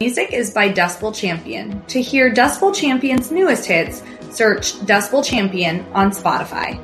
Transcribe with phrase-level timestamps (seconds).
[0.00, 1.80] Music is by Dustbowl Champion.
[1.86, 6.80] To hear Dustbowl Champion's newest hits, search Dustbowl Champion on Spotify.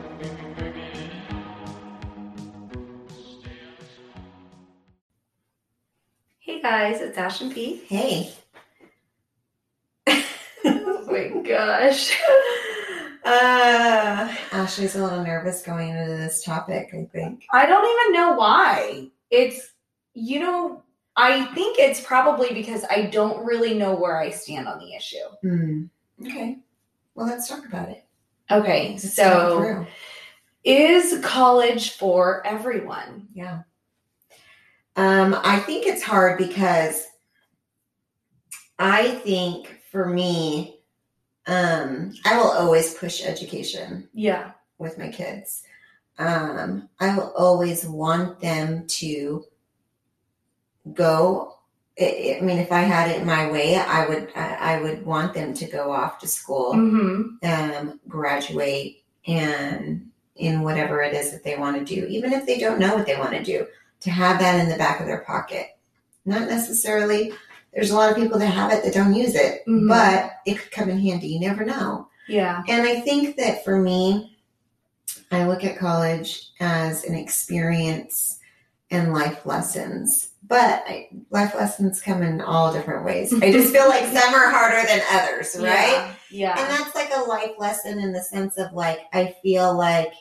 [6.39, 7.85] Hey guys, it's Ash and Pete.
[7.89, 8.33] Hey.
[10.07, 12.17] oh my gosh.
[13.23, 17.45] Uh, Ashley's a little nervous going into this topic, I think.
[17.53, 19.09] I don't even know why.
[19.31, 19.73] It's,
[20.15, 20.83] you know,
[21.17, 25.17] I think it's probably because I don't really know where I stand on the issue.
[25.43, 25.85] Hmm.
[26.25, 26.59] Okay.
[27.15, 28.05] Well, let's talk about it.
[28.51, 29.87] Okay, Let's so
[30.65, 33.29] is college for everyone?
[33.33, 33.63] Yeah.
[34.97, 37.07] Um, I think it's hard because
[38.79, 40.81] I think for me,
[41.47, 44.53] um, I will always push education Yeah.
[44.79, 45.63] with my kids.
[46.19, 49.45] Um, I will always want them to
[50.95, 51.57] go.
[52.01, 54.33] I mean, if I had it my way, I would.
[54.35, 57.47] I would want them to go off to school Mm-hmm.
[57.91, 60.07] um, graduate and
[60.37, 63.05] in whatever it is that they want to do, even if they don't know what
[63.07, 63.67] they want to do,
[64.01, 65.77] to have that in the back of their pocket.
[66.25, 67.35] Not necessarily,
[67.75, 69.87] there's a lot of people that have it that don't use it, Mhm.
[69.89, 71.29] but it could come in handy.
[71.29, 72.09] You never know.
[72.27, 72.63] Yeah.
[72.69, 74.39] And I think that for me,
[75.31, 78.39] I look at college as an experience
[78.91, 80.30] and life lessons.
[80.47, 83.33] But I, life lessons come in all different ways.
[83.33, 86.15] I just feel like some are harder than others, right?
[86.31, 86.59] Yeah.
[86.59, 90.13] And that's like a life lesson in the sense of like, I feel like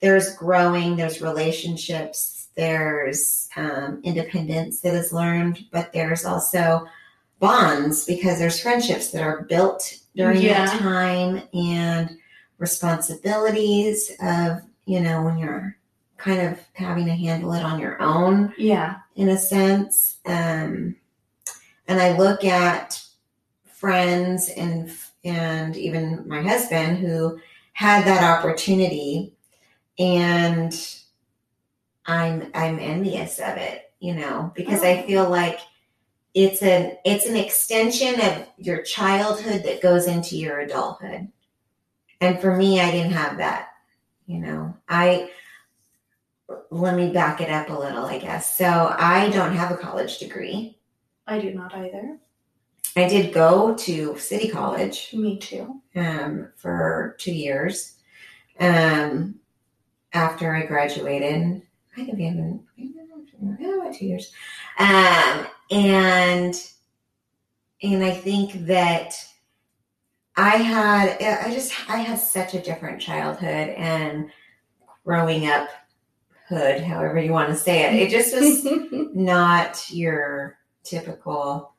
[0.00, 6.86] there's growing, there's relationships, there's um, independence that is learned, but there's also
[7.40, 10.66] bonds because there's friendships that are built during Yeah.
[10.66, 12.16] that time and
[12.58, 15.76] responsibilities of, you know, when you're
[16.18, 18.96] kind of having to handle it on your own Yeah.
[19.16, 20.18] in a sense.
[20.26, 20.96] Um,
[21.86, 23.02] and I look at
[23.64, 24.90] friends and
[25.24, 27.38] and even my husband who
[27.72, 29.34] had that opportunity,
[29.98, 30.72] and
[32.06, 35.60] I'm I'm envious of it, you know, because I feel like
[36.34, 41.28] it's an it's an extension of your childhood that goes into your adulthood.
[42.20, 43.68] And for me, I didn't have that.
[44.26, 45.30] You know, I
[46.70, 48.56] let me back it up a little, I guess.
[48.56, 50.78] So I don't have a college degree.
[51.26, 52.18] I do not either.
[52.96, 55.80] I did go to City College Me too.
[55.94, 57.98] um, for two years
[58.58, 59.36] um,
[60.12, 61.62] after I graduated.
[61.96, 62.64] Might have even
[63.88, 64.32] about two years,
[64.78, 66.54] um, and
[67.82, 69.14] and I think that
[70.36, 74.30] I had I just I had such a different childhood and
[75.04, 75.68] growing up
[76.48, 77.94] hood, however you want to say it.
[77.94, 78.66] It just was
[79.14, 81.72] not your typical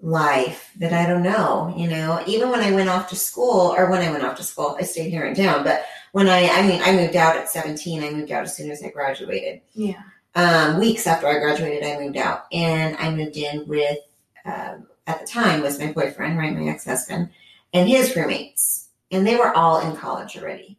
[0.00, 3.90] life that I don't know, you know, even when I went off to school or
[3.90, 6.66] when I went off to school, I stayed here in town, but when I, I
[6.66, 9.60] mean, I moved out at 17, I moved out as soon as I graduated.
[9.74, 10.02] yeah.
[10.34, 13.98] Um, weeks after I graduated, I moved out and I moved in with,
[14.44, 16.56] um, at the time was my boyfriend, right?
[16.56, 17.30] My ex-husband
[17.72, 20.78] and his roommates and they were all in college already.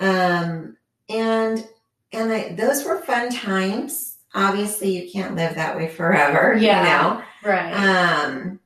[0.00, 0.76] Um,
[1.08, 1.66] and,
[2.12, 4.18] and I, those were fun times.
[4.34, 6.82] Obviously you can't live that way forever, Yeah.
[6.82, 6.88] you
[7.18, 7.24] know?
[7.50, 7.72] Right.
[7.72, 8.60] Um,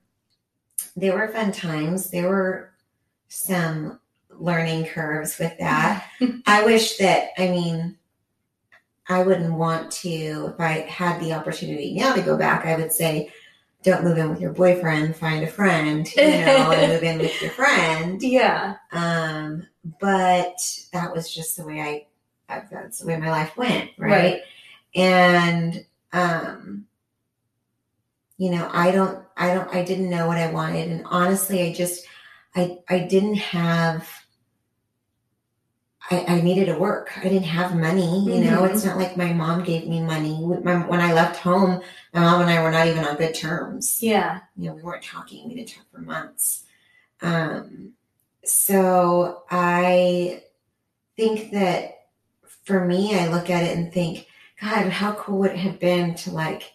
[0.97, 2.11] they were fun times.
[2.11, 2.71] There were
[3.29, 3.99] some
[4.31, 6.07] learning curves with that.
[6.47, 7.97] I wish that, I mean,
[9.09, 12.93] I wouldn't want to, if I had the opportunity now to go back, I would
[12.93, 13.31] say,
[13.83, 17.43] don't move in with your boyfriend, find a friend, you know, and move in with
[17.43, 18.23] your friend.
[18.23, 18.77] yeah.
[18.93, 19.67] Um,
[20.01, 20.57] but
[20.95, 22.07] that was just the way I,
[22.49, 24.11] that's the way my life went, right?
[24.11, 24.43] Right.
[24.95, 26.87] And, um,
[28.37, 30.91] you know, I don't, I don't, I didn't know what I wanted.
[30.91, 32.07] And honestly, I just,
[32.55, 34.09] I, I didn't have,
[36.11, 37.17] I, I needed to work.
[37.19, 38.71] I didn't have money, you know, Mhm.
[38.75, 40.39] it's not like my mom gave me money.
[40.63, 41.81] My, when I left home,
[42.13, 44.41] my mom and I were not even on good terms Yeah.
[44.57, 45.49] you know, we weren't talking.
[45.49, 46.65] We didn't talk for months.
[47.23, 47.93] Um,
[48.45, 50.43] so I
[51.17, 51.94] think that
[52.65, 54.27] for me, I look at it and think,
[54.61, 56.73] God, how cool would it have been to like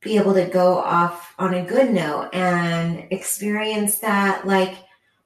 [0.00, 4.76] be able to go off on a good note and experience that like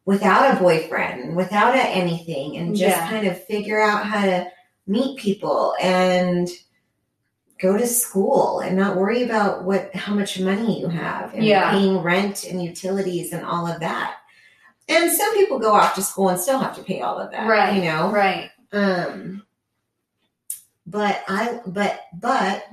[0.06, 3.08] without a boyfriend, without a anything, and just Yeah.
[3.08, 4.46] kind of figure out how to
[4.86, 6.48] meet people and
[7.60, 11.70] go to school and not worry about what how much money you have and Yeah.
[11.70, 14.14] paying rent and utilities and all of that.
[14.88, 17.46] And some people go off to school and still have to pay all of that.
[17.46, 17.74] Right.
[17.74, 18.10] You know?
[18.10, 18.50] Right.
[18.72, 19.42] Um,
[20.86, 22.64] but I, but, but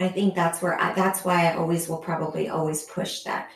[0.00, 3.50] I think that's where I, that's why I always will probably always push that.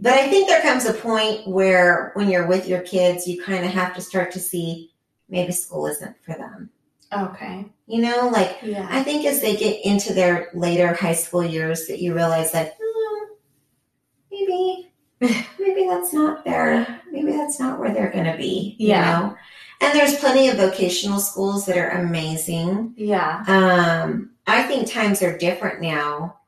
[0.00, 3.64] But I think there comes a point where when you're with your kids, you kind
[3.64, 4.92] of have to start to see
[5.28, 6.70] maybe school isn't for them.
[7.12, 7.66] Okay.
[7.86, 8.86] You know, like Yeah.
[8.90, 12.76] I think as they get into their later high school years, that you realize that
[12.80, 13.32] hmm,
[14.30, 14.92] maybe,
[15.58, 18.76] maybe that's not their, maybe that's not where they're going to be.
[18.78, 19.20] you Yeah.
[19.20, 19.36] know?
[19.80, 22.94] And there's plenty of vocational schools that are amazing.
[22.96, 23.44] Yeah.
[23.46, 26.38] Um, I think times are different now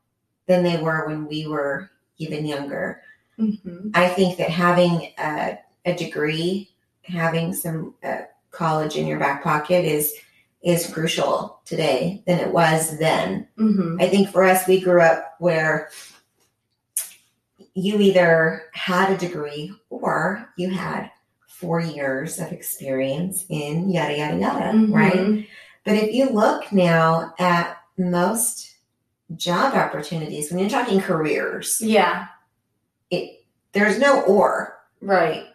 [0.46, 3.02] than they were when we were even younger.
[3.36, 6.70] hmm I think that having a, a degree,
[7.02, 10.14] having some uh, college in your back pocket is
[10.62, 13.46] is crucial today than it was then.
[13.56, 15.88] hmm I think for us, we grew up where
[17.74, 21.10] you either had a degree or you had
[21.60, 24.92] four years of experience in yada yada yada, Mm-hmm.
[24.94, 25.46] right?
[25.84, 28.74] But if you look now at most
[29.36, 32.26] job opportunities, when you're talking careers, Yeah.
[33.72, 34.76] there's no or.
[35.00, 35.46] Right.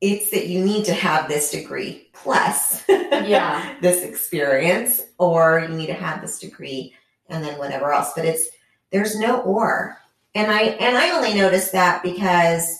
[0.00, 3.74] It's that you need to have this degree plus Yeah.
[3.80, 6.94] this experience, or you need to have this degree
[7.28, 8.12] and then whatever else.
[8.14, 8.48] But it's
[8.90, 9.98] there's no or.
[10.34, 12.78] And I and I only noticed that because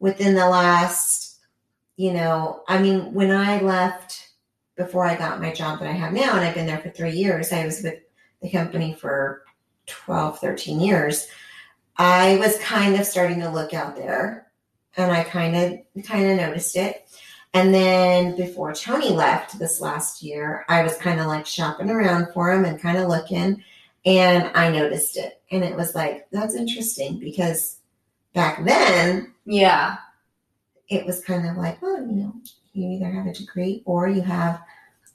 [0.00, 1.29] within the last,
[2.00, 4.30] you know, I mean, when I left
[4.74, 7.12] before I got my job that I have now, and I've been there for three
[7.12, 8.00] years, I was with
[8.40, 9.44] the company for
[9.84, 11.28] 12, 13 years.
[11.98, 14.46] I was kind of starting to look out there
[14.96, 17.06] and I kind of kind of noticed it.
[17.52, 22.32] And then before Tony left this last year, I was kind of like shopping around
[22.32, 23.62] for him and kind of looking
[24.06, 25.42] and I noticed it.
[25.50, 27.76] And it was like, that's interesting because
[28.32, 29.98] back then Yeah.
[30.90, 32.34] It was kind of like, oh, you know,
[32.72, 34.60] you either have a degree or you have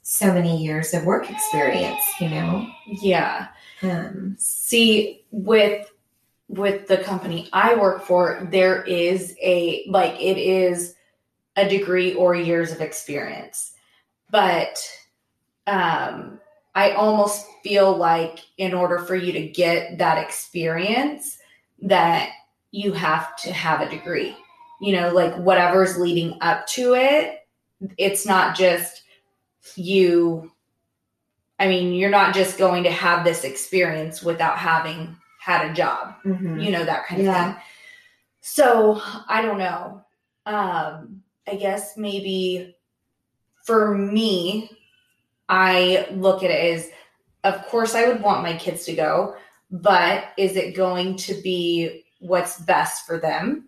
[0.02, 2.66] so many years of work experience, you know.
[2.86, 3.48] Yeah.
[3.82, 5.90] Um, See, with
[6.48, 10.94] with the company I work for, there is a like it is
[11.56, 13.72] a degree or years of experience.
[14.30, 14.78] But
[15.66, 16.40] um
[16.74, 21.38] I almost feel like in order for you to get that experience
[21.82, 22.30] that
[22.70, 24.36] you have to have a degree.
[24.80, 27.46] You know, like whatever's leading up to it,
[27.96, 29.02] it's not just
[29.74, 30.50] you
[31.58, 36.14] I mean, you're not just going to have this experience without having had a job,
[36.24, 36.62] mhm.
[36.62, 37.52] you know, that kind of Yeah.
[37.52, 37.62] thing.
[38.42, 40.04] So I don't know.
[40.44, 42.76] Um, I guess maybe
[43.64, 44.70] for me,
[45.48, 46.90] I look at it as,
[47.44, 49.36] of course, I would want my kids to go,
[49.70, 53.65] but is it going to be what's best for them?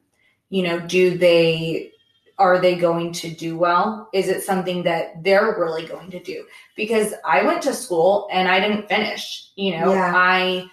[0.51, 1.93] You know, do they
[2.39, 4.09] are they going to do well?
[4.13, 6.45] Is it something that they're really going to do?
[6.77, 10.13] Because I went to school and I didn't finish, you know, Yeah.
[10.15, 10.67] I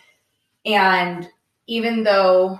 [0.65, 1.27] and
[1.67, 2.59] even though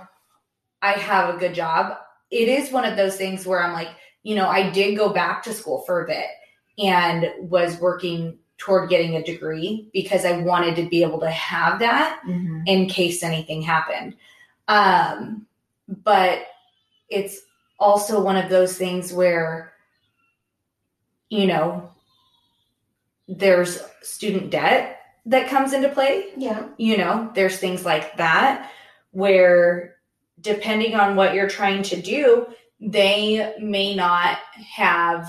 [0.82, 1.96] I have a good job,
[2.30, 3.90] it is one of those things where I'm like,
[4.24, 6.26] you know, I did go back to school for a bit
[6.78, 11.78] and was working toward getting a degree because I wanted to be able to have
[11.78, 12.64] that Mhm.
[12.66, 14.16] in case anything happened.
[14.66, 15.46] Um,
[16.02, 16.46] but
[17.08, 17.40] it's
[17.78, 19.72] also one of those things where,
[21.28, 21.90] you know,
[23.28, 26.26] there's student debt that comes into play.
[26.36, 26.68] Yeah.
[26.78, 28.70] you know there's things like that
[29.10, 29.96] where
[30.40, 32.46] depending on what you're trying to do
[32.80, 35.28] they may not have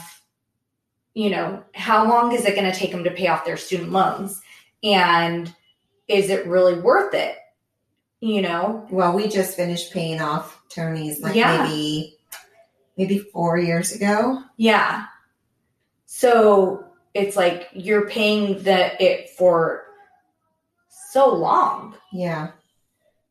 [1.18, 3.92] you know how long is it going to take them to pay off their student
[3.92, 4.40] loans?
[4.84, 5.54] And
[6.08, 7.36] is it really worth it?
[8.20, 8.86] You know?
[8.92, 11.64] Well, we just finished paying off Tony's like Yeah.
[11.64, 12.18] maybe
[12.98, 14.42] maybe four years ago.
[14.58, 15.06] yeah
[16.06, 19.84] so it's like you're paying the it for
[20.90, 22.52] so long Yeah.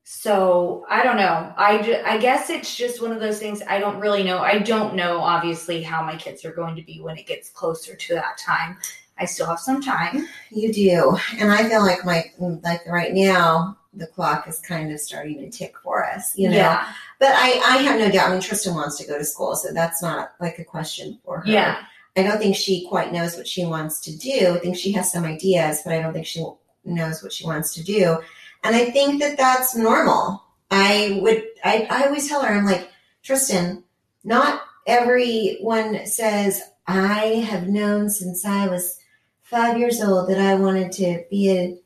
[0.08, 1.52] So I don't know.
[1.56, 3.60] I, ju- I guess it's just one of those things.
[3.68, 4.38] I don't really know.
[4.38, 7.96] I don't know, obviously, how my kids are going to be when it gets closer
[7.96, 8.76] to that time.
[9.18, 10.28] I still have some time.
[10.50, 11.18] You do.
[11.40, 12.30] And I feel like my
[12.62, 16.56] like right now the clock is kind of starting to tick for us, you know.
[16.56, 16.92] Yeah.
[17.18, 18.28] But I, I have no doubt.
[18.28, 21.40] I mean, Tristan wants to go to school, so that's not like a question for
[21.40, 21.46] her.
[21.46, 21.82] Yeah.
[22.16, 24.54] I don't think she quite knows what she wants to do.
[24.54, 26.44] I think she has some ideas, but I don't think she
[26.84, 28.18] knows what she wants to do.
[28.64, 30.42] And I think that that's normal.
[30.70, 32.90] I would, I, I always tell her, I'm like,
[33.22, 33.84] Tristan,
[34.24, 38.98] not everyone says, I have known since I was
[39.42, 41.78] five years old that I wanted to be a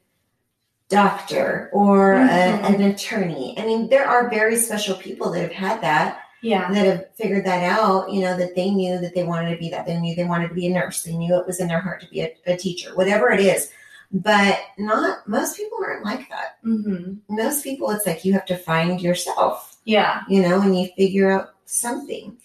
[0.91, 2.75] doctor or a, Mhm.
[2.75, 3.55] an attorney.
[3.59, 6.71] I mean, there are very special people that have had that, Yeah.
[6.73, 9.71] that have figured that out, you know, that they knew that they wanted to be
[9.71, 9.87] that.
[9.87, 11.03] They knew they wanted to be a nurse.
[11.03, 13.71] They knew it was in their heart to be a, a teacher, whatever it is.
[14.13, 16.57] But not most people aren't like that.
[16.65, 20.23] hmm Most people, it's like you have to find yourself Yeah.
[20.29, 22.37] you know, and you figure out something.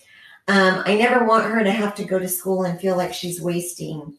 [0.47, 3.41] Um, I never want her to have to go to school and feel like she's
[3.41, 4.13] wasting.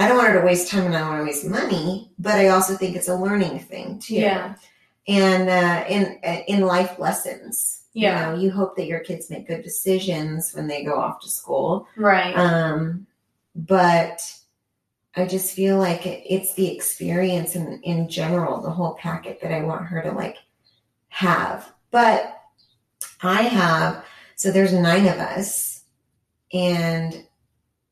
[0.00, 2.34] I don't want her to waste time and I don't want to waste money, but
[2.34, 4.14] I also think it's a learning thing too.
[4.14, 4.54] Yeah.
[5.06, 8.30] And uh, in in life lessons, Yeah.
[8.30, 11.28] you know, you hope that your kids make good decisions when they go off to
[11.28, 11.86] school.
[11.96, 12.34] Right.
[12.36, 13.06] Um,
[13.54, 14.20] but
[15.16, 19.52] I just feel like it, it's the experience in, in general, the whole packet that
[19.52, 20.36] I want her to like
[21.08, 21.72] have.
[21.90, 22.40] But
[23.22, 24.04] I have,
[24.36, 25.82] so there's nine of us,
[26.52, 27.26] and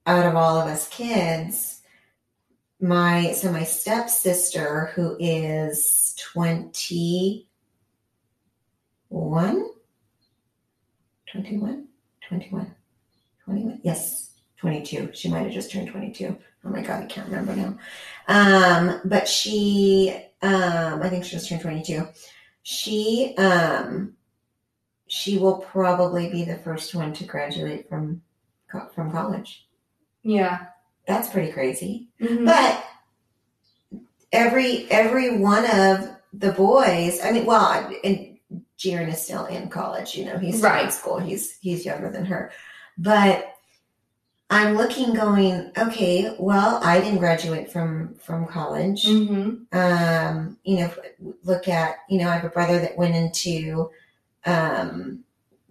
[0.07, 1.78] out of all of us kids,
[2.81, 7.45] my so my stepsister who is 21
[11.33, 11.89] 21
[12.29, 12.75] 21
[13.45, 17.57] 21 yes 22 she might have just turned 22 oh my god i can't remember
[17.57, 17.77] now.
[18.29, 22.07] Um but she um i think she just turned 22
[22.63, 24.15] she um
[25.09, 28.23] she will probably be the first one to graduate from
[28.95, 29.67] from college.
[30.23, 30.67] Yeah.
[31.09, 32.45] That's pretty crazy Mhm.
[32.47, 32.85] but
[34.33, 38.37] every every one of the boys, I mean, well, and
[38.79, 40.15] Jiren is still in college.
[40.15, 40.93] You know, he's still in Right.
[40.93, 41.19] school.
[41.19, 42.53] He's he's younger than her,
[42.99, 43.55] but
[44.51, 46.35] I'm looking, going, okay.
[46.39, 49.05] Well, I didn't graduate from from college.
[49.07, 49.67] Mhm.
[49.75, 50.91] Um, you know,
[51.45, 53.91] look at you know, I have a brother that went into
[54.47, 55.25] um,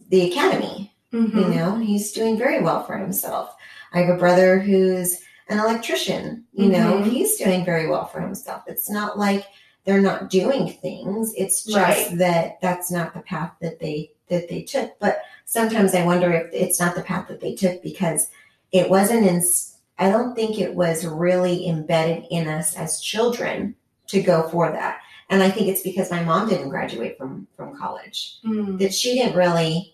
[0.09, 1.33] the academy Mhm.
[1.35, 3.55] you know he's doing very well for himself
[3.97, 7.09] i have a brother who's an electrician you know Mhm.
[7.11, 9.45] he's doing very well for himself it's not like
[9.85, 11.77] they're not doing things it's just
[12.11, 12.17] Right.
[12.17, 16.47] that that's not the path that they that they took but sometimes i wonder if
[16.53, 18.29] it's not the path that they took because
[18.71, 19.41] it wasn't in
[19.97, 23.73] i don't think it was really embedded in us as children
[24.07, 24.99] to go for that
[25.29, 28.77] and i think it's because my mom didn't graduate from from college Mm.
[28.79, 29.93] that she didn't really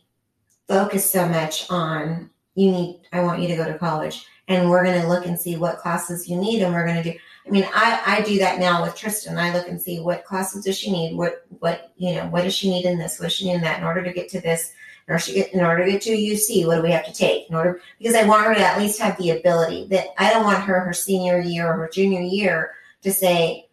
[0.67, 4.83] focus so much on you need i want you to go to college and we're
[4.83, 7.17] going to look and see what classes you need and we're going to do
[7.48, 10.63] i mean i i do that now with tristan i look and see what classes
[10.63, 13.33] does she need what what you know what does she need in this what does
[13.33, 14.74] she need in that in order to get to this
[15.07, 17.13] in order to get in order to get to uc what do we have to
[17.13, 20.29] take in order because i want her to at least have the ability that i
[20.29, 23.67] don't want her her senior year or her junior year to say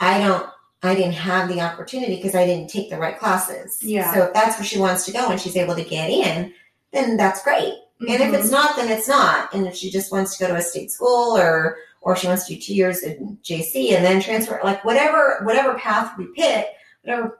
[0.00, 0.48] i don't
[0.84, 3.82] I didn't have the opportunity because I didn't take the right classes.
[3.82, 4.12] Yeah.
[4.12, 6.52] So if that's where she wants to go and she's able to get in,
[6.92, 7.72] then that's great.
[8.08, 9.52] And if it's not, then it's not.
[9.54, 12.46] And if she just wants to go to a state school or or she wants
[12.46, 16.66] to do two years in JC and then transfer, like whatever whatever path we pick,
[17.02, 17.38] whatever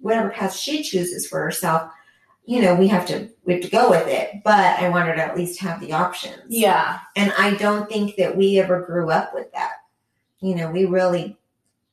[0.00, 1.90] whatever path she chooses for herself,
[2.44, 4.42] you know, we have to we have to go with it.
[4.44, 6.42] But I wanted to at least have the options.
[6.48, 7.00] yeah.
[7.16, 9.74] And I don't think that we ever grew up with that.
[10.40, 11.36] You know, we really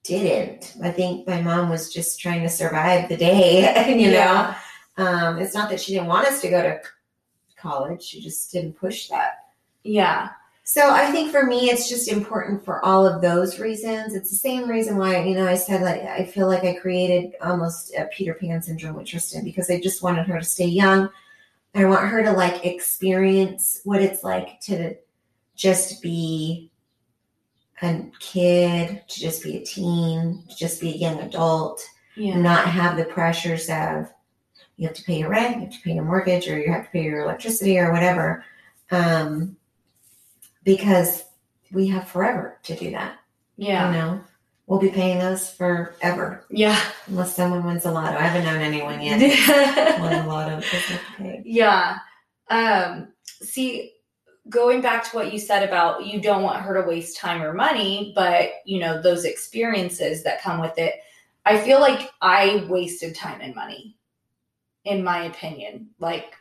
[0.04, 0.76] didn't.
[0.82, 4.56] I think my mom was just trying to survive the day, you know.
[4.98, 6.80] Um, it's not that she didn't want us to go to
[7.68, 9.50] college, she just didn't push that.
[9.84, 10.30] Yeah.
[10.64, 14.14] So I think for me, it's just important for all of those reasons.
[14.14, 17.36] It's the same reason why, you know, I said like I feel like I created
[17.42, 21.10] almost a Peter Pan syndrome with Tristan because I just wanted her to stay young.
[21.74, 24.96] I want her to like experience what it's like to
[25.56, 26.70] just be
[27.82, 31.82] a kid, to just be a teen, to just be a young adult,
[32.16, 32.38] Yeah.
[32.40, 34.12] not have the pressures of
[34.78, 36.86] you have to pay your rent, you have to pay your mortgage, or you have
[36.86, 38.46] to pay your electricity or whatever.
[38.92, 39.58] Um,
[40.64, 41.24] because
[41.72, 43.18] we have forever to do that.
[43.58, 43.88] Yeah.
[43.92, 44.22] You know,
[44.68, 46.80] we'll be paying those forever Yeah.
[47.08, 48.18] unless someone wins a lotto.
[48.18, 49.20] I haven't known anyone yet
[50.00, 50.58] won a lotto.
[50.58, 51.42] because they have to pay.
[51.46, 51.98] Yeah.
[52.50, 53.10] Um,
[53.42, 53.94] see,
[54.50, 57.54] going back to what you said about you don't want her to waste time or
[57.54, 60.96] money, but you know, those experiences that come with it.
[61.46, 63.97] I feel like I wasted time and money,
[64.88, 65.89] in my opinion.
[66.00, 66.34] Like,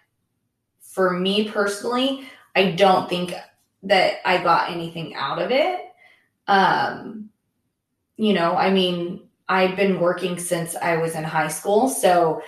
[0.81, 3.35] for me personally, I don't think
[3.83, 5.81] that I got anything out of it.
[6.47, 7.31] Um,
[8.17, 12.43] you know, I mean, I've been working since I was in high school, so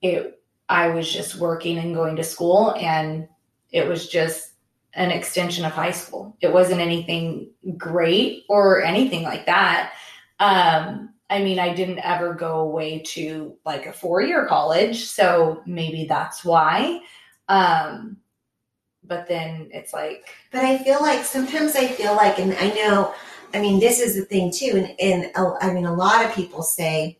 [0.00, 3.28] it I was just working and going to school, and
[3.70, 4.52] it was just
[4.94, 6.36] an extension of high school.
[6.40, 9.92] It wasn't anything great or anything like that.
[10.40, 15.62] Um, I mean, I didn't ever go away to like a four year college, so
[15.66, 17.00] maybe that's why.
[17.48, 18.18] Um,
[19.04, 23.14] but then it's like But I feel like sometimes I feel like, and I know,
[23.54, 26.34] I mean, this is the thing too, and, and uh, I mean, a lot of
[26.34, 27.18] people say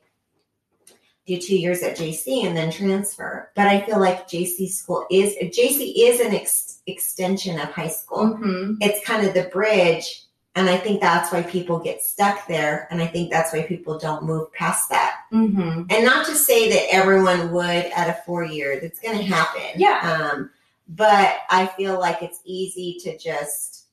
[1.26, 3.50] do two years at JC and then transfer.
[3.54, 8.36] But I feel like JC school is JC is an ex- extension of high school.
[8.36, 8.76] mhm.
[8.80, 10.21] It's kind of the bridge,
[10.54, 13.98] and I think that's why people get stuck there, and I think that's why people
[13.98, 15.20] don't move past that.
[15.32, 15.86] Mhm.
[15.90, 19.62] And not to say that everyone would at a four year, that's going to happen.
[19.80, 20.30] Yeah.
[20.34, 20.50] Um,
[20.88, 23.86] but I feel like it's easy to just,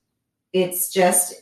[0.52, 1.34] it's just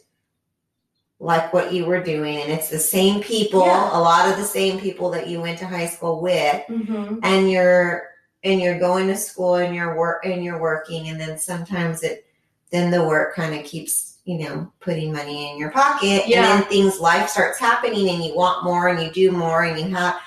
[1.20, 3.90] like what you were doing, and it's the same people, Yeah.
[3.98, 7.20] a lot of the same people that you went to high school with, Mhm.
[7.24, 8.10] and you're
[8.44, 12.24] and you're going to school and you're work and you're working, and then sometimes it,
[12.70, 16.40] then the work kind of keeps you know putting money in your pocket, Yeah.
[16.40, 19.80] and then things life starts happening, and you want more, and you do more, and
[19.80, 20.20] you have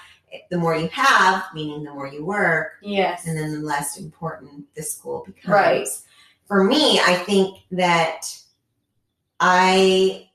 [0.51, 3.27] the more you have, meaning the more you work, Yes.
[3.27, 5.53] and then the less important the school becomes.
[5.53, 5.89] Right.
[6.49, 8.23] For me, I think that
[9.39, 10.29] I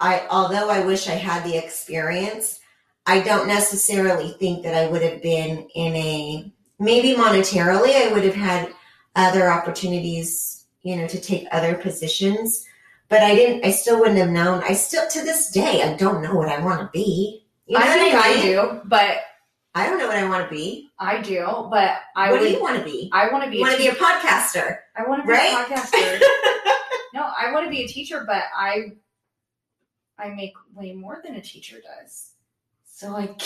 [0.00, 2.60] I although I wish I had the experience,
[3.06, 8.24] I don't necessarily think that I would have been in a maybe monetarily I would
[8.24, 8.74] have had
[9.16, 12.66] other opportunities, you know, to take other positions.
[13.08, 14.62] But I didn't I still wouldn't have known.
[14.64, 17.46] I still to this day I don't know what I want to be.
[17.66, 18.42] You know I think I mean?
[18.42, 19.18] do, but
[19.74, 20.90] I don't know what I want to be.
[20.98, 22.46] I do, but I what would.
[22.46, 23.10] do you want to be?
[23.12, 23.58] I want to be.
[23.58, 24.78] A want to be a podcaster.
[24.96, 25.52] I want to be right?
[25.52, 26.20] a podcaster.
[27.14, 28.92] no, I want to be a teacher, but I
[30.18, 32.32] I make way more than a teacher does.
[32.84, 33.40] So like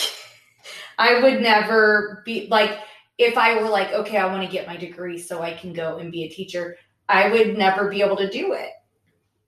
[0.97, 2.77] I would never be like
[3.17, 5.97] if I were like, okay, I want to get my degree so I can go
[5.97, 6.77] and be a teacher,
[7.09, 8.69] I would never be able to do it.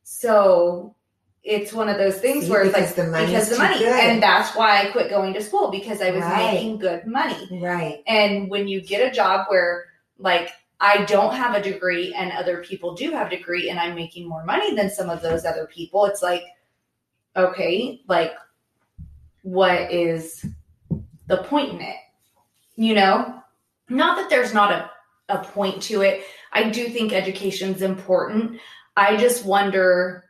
[0.03, 0.95] So
[1.43, 3.79] it's one of those things See, where it's like the because the money.
[3.79, 3.87] good.
[3.99, 6.53] And that's why I quit going to school because I was Right.
[6.53, 7.59] making good money.
[7.61, 8.03] Right.
[8.07, 9.85] And when you get a job where,
[10.19, 13.95] like, I don't have a degree and other people do have a degree and I'm
[13.95, 16.43] making more money than some of those other people, it's like,
[17.35, 18.33] okay, like,
[19.43, 20.45] what is
[21.27, 21.95] the point in it?
[22.75, 23.41] You know?
[23.89, 24.89] Not that there's not a,
[25.29, 26.23] a point to it.
[26.53, 28.59] I do think education's important.
[28.95, 30.25] I just wonder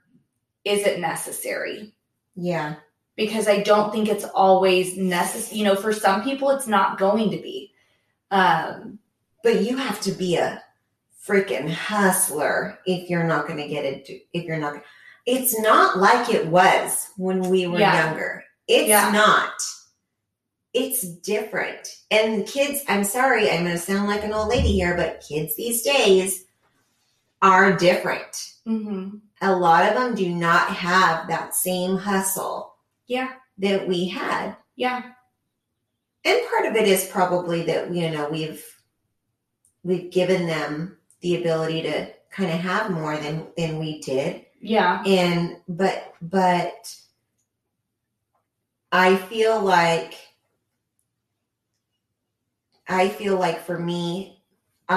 [0.64, 1.94] is it necessary?
[2.36, 2.76] Yeah.
[3.18, 5.58] because I don't think it's always necessary.
[5.60, 7.72] You know, for some people, it's not going to be.
[8.32, 9.00] Um,
[9.44, 10.64] But you have to be a
[11.28, 14.08] freaking hustler if you're not going to get it.
[14.34, 14.82] If you're not,
[15.26, 18.06] it's not like it was when we were Yeah.
[18.08, 18.44] younger.
[18.68, 19.12] It's Yeah.
[19.12, 19.54] not.
[20.74, 21.88] It's different.
[22.12, 25.56] And kids, I'm sorry, I'm going to sound like an old lady here, but kids
[25.56, 26.46] these days
[27.42, 28.51] are different.
[28.68, 29.18] Mm-hmm.
[29.42, 32.76] A lot of them do not have that same hustle
[33.08, 34.56] Yeah, that we had.
[34.76, 35.02] yeah,
[36.24, 38.64] and part of it is probably that you know we've
[39.84, 44.46] we've given them the ability to kind of have more than than we did.
[44.62, 46.96] Yeah, and but but
[48.92, 50.14] i feel like
[52.88, 54.41] i feel like for me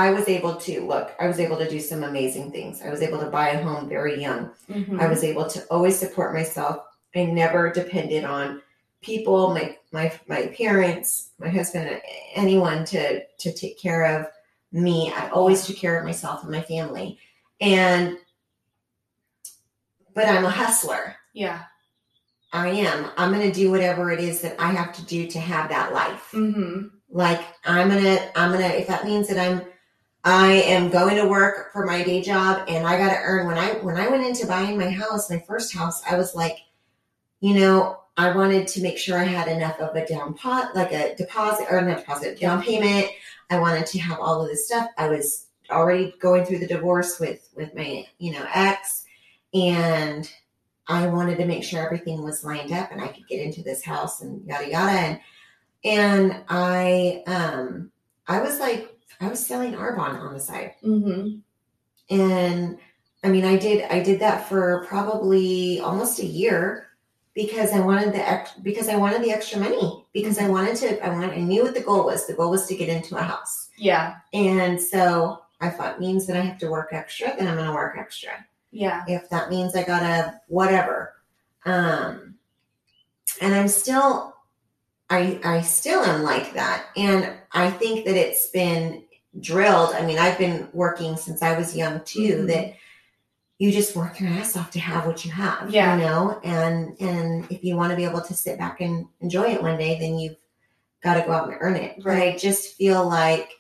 [0.03, 3.03] i was able to look i was able to do some amazing things i was
[3.07, 6.77] able to buy a home very young mhm, I was able to always support myself.
[7.15, 8.61] I never depended on
[9.03, 12.01] people, my my my parents, my husband,
[12.35, 14.27] anyone to to take care of
[14.73, 15.13] me.
[15.21, 17.19] I always took care of myself and my family.
[17.61, 18.19] And
[20.15, 21.17] but I'm a hustler.
[21.35, 21.63] yeah,
[22.53, 23.11] I am.
[23.17, 25.93] I'm going to do whatever it is that I have to do to have that
[25.93, 26.29] life.
[26.31, 29.63] hmm Like I'm going to I'm going to if that means that I'm
[30.25, 33.59] I am going to work for my day job and I got to earn when
[33.59, 36.59] I when I went into buying my house, my first house, I was like,
[37.41, 40.93] you know, I wanted to make sure I had enough of a down pot like
[40.93, 43.09] a deposit or not deposit, down payment.
[43.51, 44.89] I wanted to have all of this stuff.
[44.97, 49.05] I was already going through the divorce with with my, you know, ex
[49.53, 50.31] and
[50.87, 53.85] I wanted to make sure everything was lined up and I could get into this
[53.85, 55.21] house and yada yada and
[55.85, 57.91] and I um
[58.27, 60.75] I was like I was selling Arbonne on the side.
[60.83, 61.37] hmm
[62.11, 62.79] And
[63.23, 66.89] I mean I did I did that for probably almost a year
[67.35, 71.05] because I wanted the ex- because I wanted the extra money because I wanted to
[71.05, 72.27] I want I knew what the goal was.
[72.27, 73.71] The goal was to get into a house.
[73.79, 77.73] yeah, And so I thought means that I have to work extra, then I'm gonna
[77.73, 78.33] work extra
[78.71, 81.15] yeah, if that means I gotta whatever.
[81.65, 82.35] Um,
[83.41, 84.35] and I'm still,
[85.09, 89.04] I I still am like that, and I think that it's been
[89.41, 89.95] drilled.
[89.95, 92.45] I mean, I've been working since I was young too.
[92.45, 92.47] Mhm.
[92.49, 92.75] That
[93.59, 95.95] you just work your ass off to have what you have, Yeah.
[95.97, 96.41] you know.
[96.43, 99.79] And and if you want to be able to sit back and enjoy it one
[99.79, 100.37] day, then you've
[101.03, 102.03] got to go out and earn it.
[102.03, 102.39] But I Right.
[102.39, 103.51] just feel like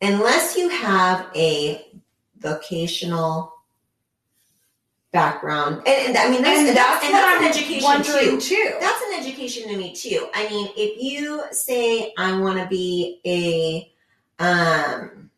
[0.00, 1.86] unless you have a
[2.38, 3.52] vocational
[5.12, 5.82] background.
[5.86, 8.40] And, and I mean, that's, and that's, and what that's an education too.
[8.40, 8.76] too.
[8.80, 10.28] That's an education to me too.
[10.34, 13.91] I mean, if you say I want to be a,
[14.38, 15.30] um,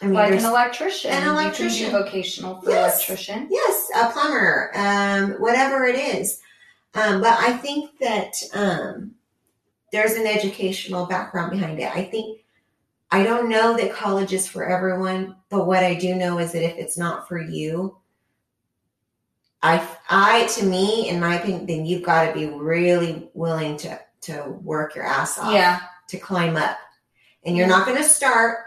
[0.00, 1.10] I mean, like an electrician.
[1.10, 1.90] An You electrician.
[1.90, 2.96] vocational for Yes.
[3.08, 3.48] electrician.
[3.50, 6.40] Yes, a plumber, um, whatever it is.
[6.94, 9.12] Um, but I think that um,
[9.92, 11.94] there's an educational background behind it.
[11.94, 12.40] I think
[13.10, 16.62] I don't know that college is for everyone, but what I do know is that
[16.62, 17.96] if it's not for you,
[19.62, 23.98] I, I to me, in my opinion, then you've got to be really willing to
[24.22, 25.80] to work your ass off Yeah.
[26.08, 26.76] to climb up,
[27.44, 28.58] and you're not going to start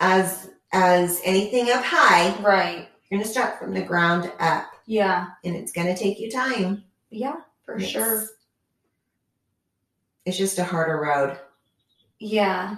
[0.00, 2.34] as as anything up high.
[2.42, 2.88] Right.
[3.10, 5.26] You're going to start from the ground up, Yeah.
[5.44, 6.84] and it's going to take you time.
[7.10, 7.36] Yeah.
[7.66, 8.24] For It's- sure.
[10.24, 11.36] It's just a harder road.
[12.18, 12.76] Yeah.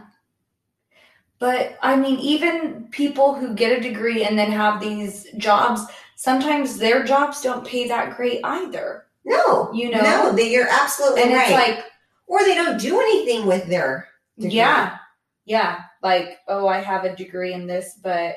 [1.38, 5.83] But I mean, even people who get a degree and then have these jobs,
[6.16, 9.07] sometimes their jobs don't pay that great either.
[9.26, 10.00] No, You know?
[10.00, 11.42] no, that you're absolutely And right.
[11.42, 11.85] it's like,
[12.26, 14.57] or they don't do anything with their degree.
[14.57, 14.99] yeah,
[15.44, 15.81] yeah.
[16.03, 18.37] Like, oh, I have a degree in this, but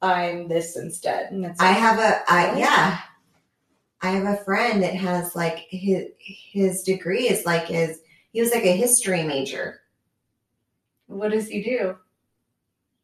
[0.00, 1.32] I'm this instead.
[1.32, 2.98] And it's I like, have a, I yeah,
[4.00, 8.00] I have a friend that has like his his degree is like his
[8.32, 9.80] he was like a history major.
[11.06, 11.96] what does he do?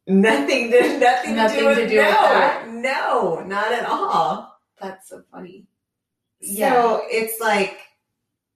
[0.06, 2.68] Nothing to nothing, Nothing to do with, to do no, with that?
[2.68, 4.58] No, not at all.
[4.80, 5.66] That's so funny.
[6.40, 7.80] So it's like,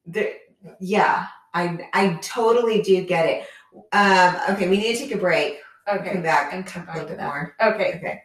[0.06, 0.34] the,
[0.80, 3.46] yeah, I I totally do get it.
[3.92, 5.58] Um, okay, we need to take a break.
[5.88, 6.12] Okay.
[6.12, 7.26] Come back And come a back little to bit that.
[7.26, 7.56] more.
[7.60, 7.94] Okay.
[7.96, 8.22] Okay.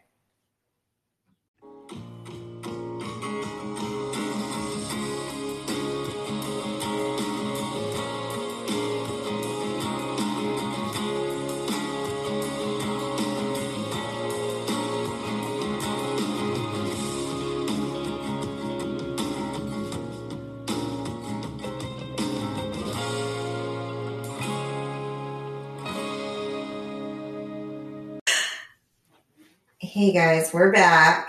[29.97, 31.27] Hey guys, we're back.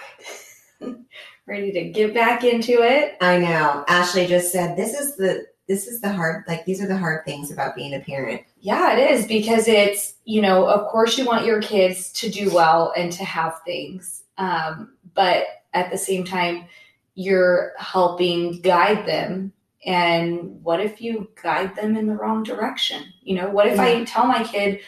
[1.46, 3.16] Ready to get back into it.
[3.18, 3.82] I know.
[3.88, 7.24] Ashley just said this is the this is the hard like these are the hard
[7.24, 8.42] things about being a parent.
[8.60, 12.52] Yeah, it is because it's, you know, of course you want your kids to do
[12.52, 14.24] well and to have things.
[14.36, 16.66] Um, but at the same time,
[17.14, 19.50] you're helping guide them.
[19.86, 23.02] And what if you guide them in the wrong direction?
[23.22, 24.80] You know, what if I tell my kid,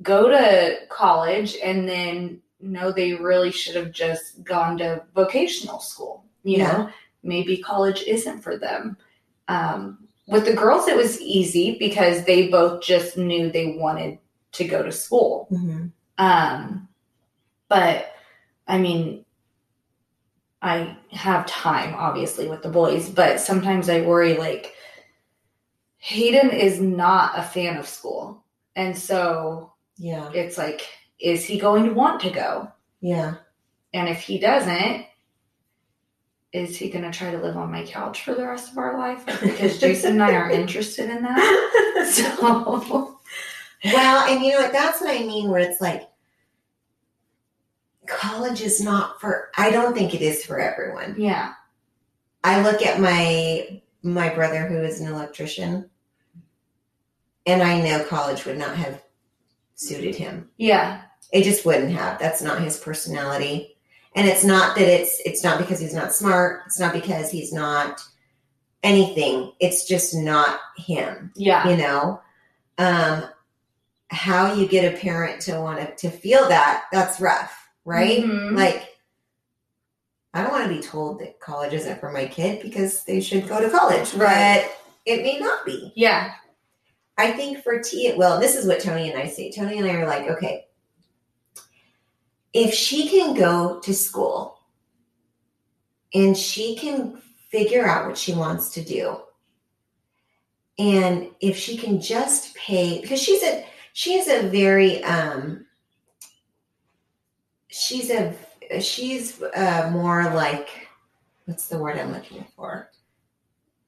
[0.00, 6.24] go to college and then no, they really should have just gone to vocational school?
[6.42, 6.72] You Yeah.
[6.72, 6.90] know,
[7.22, 8.96] maybe college isn't for them.
[9.48, 14.18] Um, with the girls, it was easy because they both just knew they wanted
[14.52, 15.48] to go to school.
[16.18, 16.88] Um,
[17.68, 18.12] but
[18.68, 19.24] I mean,
[20.62, 24.74] I have time obviously with the boys, but sometimes I worry like
[25.98, 28.44] Hayden is not a fan of school.
[28.76, 30.30] And so Yeah.
[30.32, 30.86] it's like,
[31.20, 32.70] is he going to want to go?
[33.00, 33.34] Yeah.
[33.92, 35.06] And if he doesn't,
[36.52, 38.98] is he going to try to live on my couch for the rest of our
[38.98, 39.24] life?
[39.40, 41.76] Because Jason and I aren't interested in that.
[42.10, 43.20] So,
[43.84, 44.72] well, and you know what?
[44.72, 45.48] That's what I mean.
[45.48, 46.08] Where it's like,
[48.06, 49.50] college is not for.
[49.56, 51.14] I don't think it is for everyone.
[51.18, 51.52] yeah.
[52.42, 55.88] I look at my my brother who is an electrician,
[57.46, 59.02] and I know college would not have
[59.76, 60.50] suited him.
[60.56, 61.02] Yeah.
[61.32, 62.18] It just wouldn't have.
[62.18, 63.76] That's not his personality.
[64.16, 66.62] And it's not that it's it's not because he's not smart.
[66.66, 68.02] It's not because he's not
[68.82, 69.52] anything.
[69.60, 71.68] It's just not him, Yeah.
[71.68, 72.20] you know.
[72.78, 73.24] Um
[74.10, 78.24] how you get a parent to want to, to feel that, that's rough, right?
[78.24, 78.56] Mhm.
[78.56, 78.88] Like
[80.34, 83.48] I don't want to be told that college isn't for my kid because they should
[83.48, 84.64] go to college, Right.
[84.64, 85.92] but it may not be.
[85.96, 86.32] Yeah.
[87.18, 89.50] I think for T, well, this is what Tony and I say.
[89.50, 90.66] Tony and I are like, okay,
[92.52, 94.58] if she can go to school
[96.12, 99.18] and she can figure out what she wants to do,
[100.78, 105.66] and if she can just pay, because she's a she's a very um
[107.68, 108.34] she's a
[108.80, 110.88] she's uh, more like
[111.44, 112.90] what's the word I'm looking for?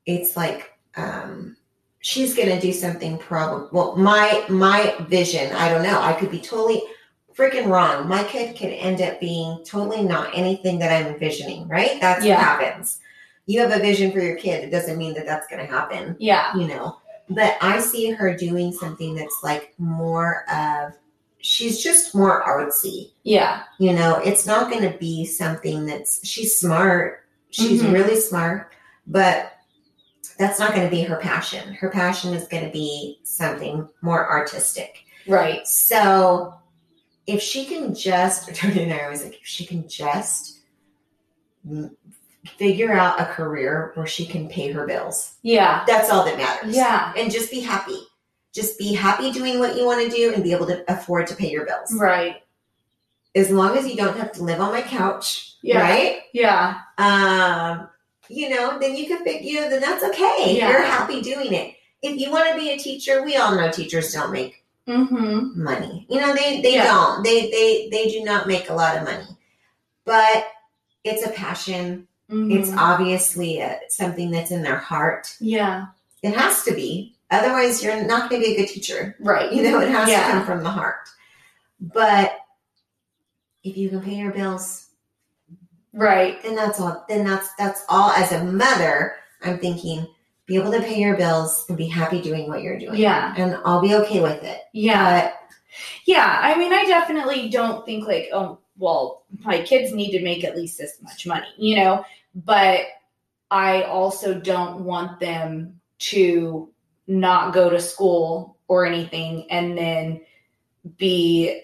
[0.07, 1.57] It's like um
[2.03, 6.41] she's gonna do something probably well my my vision i don't know i could be
[6.41, 6.83] totally
[7.37, 12.01] freaking wrong my kid could end up being totally not anything that i'm envisioning right
[12.01, 12.37] that's Yeah.
[12.37, 13.01] what happens
[13.47, 16.55] you have a vision for your kid it doesn't mean that that's gonna happen Yeah.
[16.57, 16.99] you know
[17.31, 20.93] but i see her doing something that's like more of
[21.45, 23.11] she's just more artsy.
[23.25, 23.63] Yeah.
[23.81, 27.25] You know, it's not going to be something that's she's smart.
[27.51, 27.93] She's Mhm.
[27.93, 28.71] really smart,
[29.09, 29.51] but
[30.39, 31.75] that's not going to be her passion.
[31.75, 35.05] Her passion is going to be something more artistic.
[35.27, 35.67] Right.
[35.67, 36.55] So
[37.27, 40.61] if she can just, Tony and I always like, if she can just
[42.57, 45.85] figure out a career where she can pay her bills, Yeah.
[45.87, 46.75] that's all that matters.
[46.77, 47.13] Yeah.
[47.17, 47.99] And just be happy.
[48.53, 51.37] Just be happy doing what you want to do and be able to afford to
[51.37, 51.93] pay your bills.
[51.95, 52.37] Right.
[53.35, 55.81] As long as you don't have to live on my couch, Yeah.
[55.81, 56.23] right?
[56.35, 56.79] Yeah.
[56.99, 57.89] Um,
[58.29, 60.57] you know, then you can know, then that's okay.
[60.57, 60.71] Yeah.
[60.71, 61.77] You're happy doing it.
[62.03, 65.63] If you want to be a teacher, we all know teachers don't make Mm-hmm.
[65.63, 66.07] money.
[66.11, 66.85] You know, they they Yeah.
[66.85, 67.23] don't.
[67.23, 69.27] They they they do not make a lot of money.
[70.05, 70.47] But
[71.05, 72.09] it's a passion.
[72.29, 72.77] It's Mhm.
[72.79, 75.37] obviously a, something that's in their heart.
[75.41, 75.87] yeah.
[76.23, 77.15] It has to be.
[77.31, 79.17] Otherwise, you're not going to be a good teacher.
[79.21, 79.53] Right.
[79.53, 80.25] You know, it has Yeah.
[80.27, 81.09] to come from the heart.
[81.81, 82.37] But
[83.65, 84.87] if you can pay your bills,
[85.93, 86.43] Right.
[86.43, 87.05] then that's all.
[87.09, 88.11] Then that's that's all.
[88.11, 90.07] As a mother, I'm thinking,
[90.47, 92.97] be able to pay your bills and be happy doing what you're doing.
[92.97, 93.35] Yeah.
[93.37, 94.61] and I'll be okay with it.
[94.73, 95.23] Yeah.
[95.23, 95.35] But
[96.05, 96.41] Yeah.
[96.43, 100.57] I mean, I definitely don't think like, oh, well, my kids need to make at
[100.57, 102.81] least this much money, you know, but
[103.51, 106.71] I also don't want them to
[107.07, 110.23] not go to school or anything and then
[110.97, 111.63] be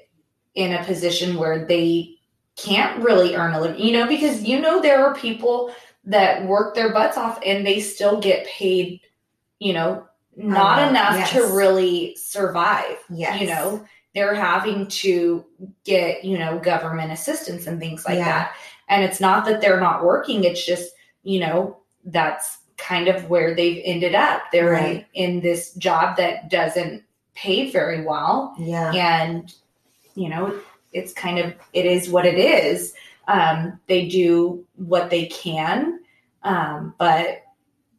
[0.54, 2.14] in a position where they
[2.56, 5.72] can't really earn a living, you know, because you know there are people
[6.08, 9.00] that work their butts off and they still get paid,
[9.58, 10.04] you know,
[10.36, 12.96] not Uh, enough to really survive.
[13.10, 15.44] yes, You know, they're having to
[15.84, 18.24] get, you know, government assistance and things like Yeah.
[18.24, 18.52] that.
[18.88, 20.92] And it's not that they're not working, it's just,
[21.24, 24.42] you know, that's kind of where they've ended up.
[24.52, 27.02] They're in, in this job that doesn't
[27.34, 29.54] pay very well yeah, and
[30.16, 30.58] you know
[30.92, 32.94] it's kind of it is what it is
[33.28, 36.00] um, they do what they can
[36.42, 37.42] um, but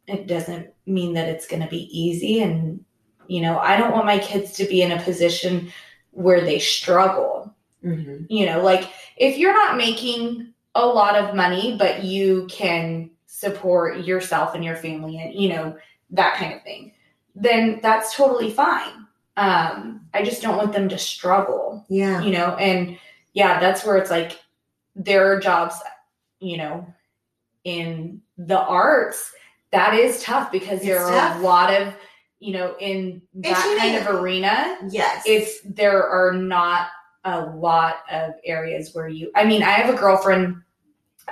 [0.08, 2.42] it doesn't mean that it's going to be easy.
[2.42, 2.84] And
[3.30, 5.72] you know i don't want my kids to be in a position
[6.12, 7.56] where they struggle.
[7.82, 13.12] Hmm you know like if you're not making a lot of money but you can
[13.28, 15.78] support yourself and your family and you know
[16.10, 16.92] that kind of thing
[17.36, 19.06] then that's totally fine.
[19.38, 22.98] Um i just don't want them to struggle yeah, you know and
[23.34, 24.40] yeah that's where it's like
[25.00, 25.76] there are jobs
[26.40, 26.86] you know
[27.64, 29.32] in the arts
[29.72, 31.38] that is tough because there are tough.
[31.38, 31.94] a lot of
[32.40, 35.24] you know in that kind of arena yes.
[35.26, 36.90] it's there are not
[37.24, 40.56] a lot of areas where you i mean i have a girlfriend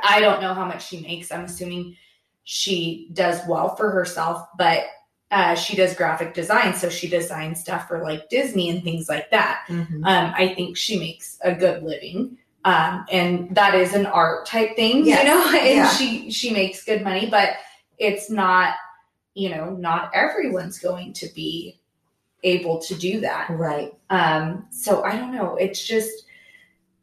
[0.04, 1.96] i don't know how much she makes i'm assuming
[2.44, 4.86] she does well for herself but
[5.30, 9.30] uh, she does graphic design so she designs stuff for like disney and things like
[9.30, 10.06] that Mhm.
[10.06, 14.76] um, i think she makes a good living um, and that is an art type
[14.76, 15.90] thing Yes, you know and yeah.
[15.90, 17.52] she she makes good money but
[17.98, 18.76] it's not
[19.34, 21.80] you know not everyone's going to be
[22.44, 23.94] able to do that right.
[24.10, 25.56] um, so I don't know.
[25.56, 26.26] It's just,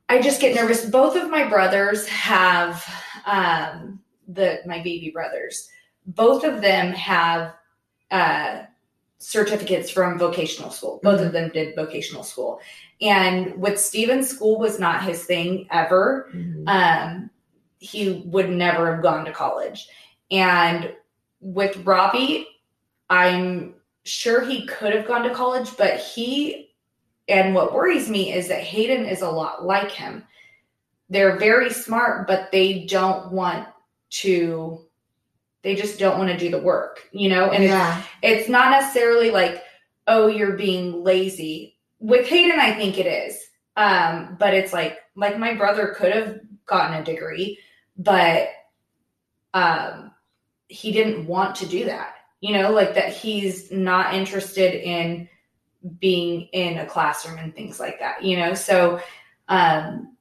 [0.08, 0.84] I just get nervous.
[0.86, 2.84] Both of my brothers have,
[3.26, 5.68] um, the my baby brothers.
[6.06, 7.54] Both of them have
[8.10, 8.62] uh,
[9.18, 11.00] certificates from vocational school.
[11.02, 12.60] Both of them did vocational school,
[13.00, 16.68] and with Steven's school was not his thing ever Mhm.
[16.68, 17.30] um,
[17.78, 19.86] he would never have gone to college.
[20.30, 20.94] And
[21.40, 22.46] with Robbie,
[23.10, 26.72] I'm sure he could have gone to college, but he,
[27.28, 30.24] and what worries me is that Hayden is a lot like him.
[31.10, 33.68] They're very smart, but they don't want
[34.10, 34.80] to,
[35.62, 37.50] they just don't want to do the work, you know?
[37.50, 37.72] And it's
[38.22, 39.62] it's not necessarily like
[40.06, 41.73] oh you're being lazy
[42.04, 43.40] with hayden i think it is.
[43.76, 47.58] Um but it's like like my brother could have gotten a degree
[47.96, 48.48] but
[49.54, 50.12] um
[50.68, 52.14] he didn't want to do that.
[52.40, 55.28] You know like that he's not interested in
[55.98, 58.52] being in a classroom and things like that you know?
[58.54, 59.00] So
[59.48, 60.16] um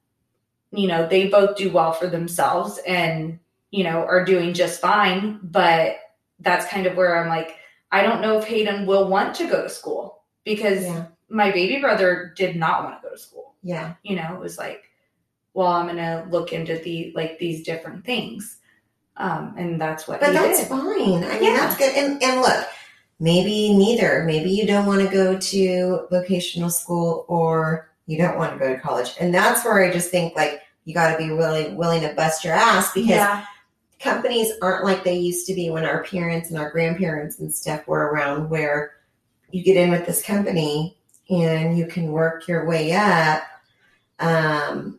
[0.72, 3.38] you know they both do well for themselves and
[3.70, 5.96] you know are doing just fine but
[6.40, 7.56] that's kind of where i'm like
[7.94, 11.80] I don't know if Hayden will want to go to school because yeah, my baby
[11.80, 13.54] brother did not want to go to school.
[13.62, 13.94] yeah.
[14.02, 14.84] You know, it was like,
[15.54, 18.58] well, I'm gonna look into the like these different things,
[19.16, 20.68] um, and that's what But that's did.
[20.68, 21.24] fine.
[21.24, 21.56] I mean, Yeah.
[21.56, 21.94] that's good.
[21.94, 22.66] And and look,
[23.20, 24.24] maybe neither.
[24.24, 28.74] Maybe you don't want to go to vocational school, or you don't want to go
[28.74, 29.14] to college.
[29.20, 32.44] And that's where I just think like you got to be really willing to bust
[32.44, 33.44] your ass because Yeah,
[34.00, 37.86] companies aren't like they used to be when our parents and our grandparents and stuff
[37.86, 38.92] were around where
[39.50, 40.98] you get in with this company
[41.30, 43.42] and you can work your way up
[44.20, 44.98] um,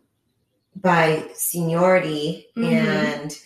[0.76, 2.70] by seniority Mhm.
[2.70, 3.38] and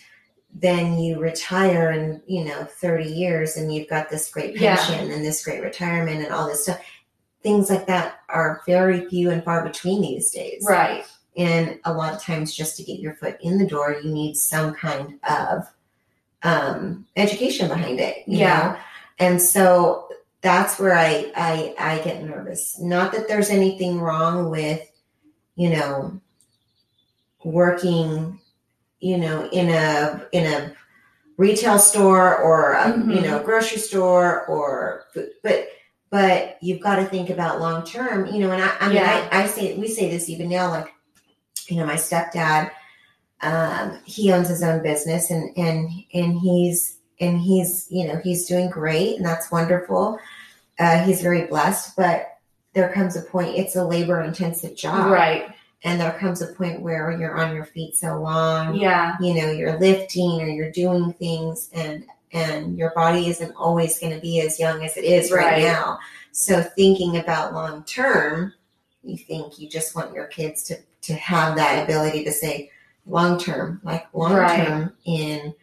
[0.52, 4.74] then you retire in you know 30 years and you've got this great Yeah.
[4.76, 6.80] pension and this great retirement and all this stuff
[7.42, 11.04] things like that are very few and far between these days Right.
[11.36, 14.34] and a lot of times just to get your foot in the door you need
[14.36, 15.68] some kind of
[16.42, 18.72] um, education behind it you Yeah.
[18.72, 18.76] know?
[19.26, 20.08] and so
[20.42, 24.80] that's where I, I i get nervous not that there's anything wrong with
[25.56, 26.20] you know
[27.44, 28.40] working
[29.00, 30.72] you know in a in a
[31.36, 33.22] retail store or a, you Mhm.
[33.22, 35.68] know grocery store or food- but
[36.10, 39.28] but you've got to think about long term you know and i i mean Yeah.
[39.32, 40.88] I, I say we say this even now like
[41.68, 42.70] you know my stepdad
[43.42, 48.46] um he owns his own business and and and he's and he's you know he's
[48.46, 50.18] doing great and that's wonderful
[50.78, 52.38] uh he's very blessed but
[52.72, 55.52] there comes a point it's a labor intensive job Right.
[55.84, 59.16] and there comes a point where you're on your feet so long Yeah.
[59.20, 64.14] you know you're lifting or you're doing things and and your body isn't always going
[64.14, 65.62] to be as young as it is right, Right.
[65.64, 65.98] now
[66.32, 68.54] so thinking about long term
[69.02, 72.70] you think you just want your kids to to have that ability to say
[73.06, 74.66] long term like long Right.
[74.66, 75.54] term in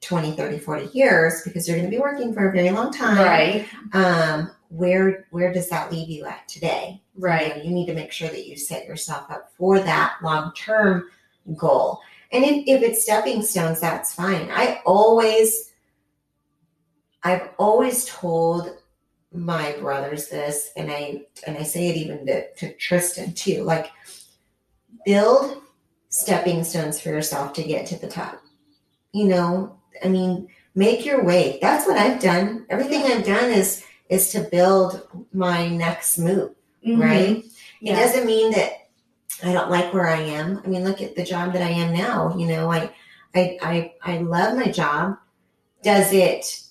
[0.00, 3.18] 20 30 40 years because you're going to be working for a very long time
[3.18, 3.68] Right.
[3.92, 7.48] um where where does that leave you at today Right.
[7.48, 10.52] you, know, you need to make sure that you set yourself up for that long
[10.54, 11.10] term
[11.56, 12.00] goal.
[12.32, 14.48] And if, if it's stepping stones, that's fine.
[14.50, 15.72] I always,
[17.22, 18.76] I've always told
[19.32, 23.64] my brothers this, and I and I say it even to, to Tristan too.
[23.64, 23.90] Like,
[25.04, 25.60] build
[26.08, 28.40] stepping stones for yourself to get to the top.
[29.12, 31.58] You know, I mean, make your way.
[31.60, 32.66] That's what I've done.
[32.68, 36.50] Everything I've done is is to build my next move
[36.86, 37.00] Mhm.
[37.00, 37.44] right?
[37.82, 38.72] It doesn't mean that
[39.42, 40.60] I don't like where I am.
[40.64, 42.34] I mean, look at the job that I am now.
[42.36, 42.90] You know, I,
[43.34, 45.16] I, I, I love my job.
[45.82, 46.62] Does it?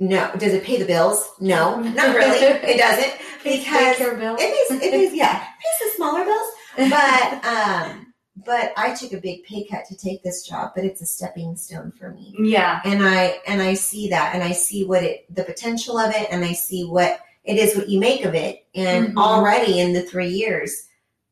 [0.00, 0.30] No.
[0.38, 1.30] Does it pay the bills?
[1.40, 2.38] No, not really.
[2.38, 3.12] it doesn't
[3.44, 4.82] because it pays.
[4.82, 5.12] It pays.
[5.14, 6.90] Yeah, it pays the smaller bills.
[6.90, 8.03] But um,
[8.36, 10.72] but I took a big pay cut to take this job.
[10.74, 12.80] But it's a stepping stone for me yeah.
[12.84, 16.26] and I and I see that and I see what it the potential of it
[16.30, 19.16] and I see what it is what you make of it and Mhm.
[19.18, 20.88] already in the 3 years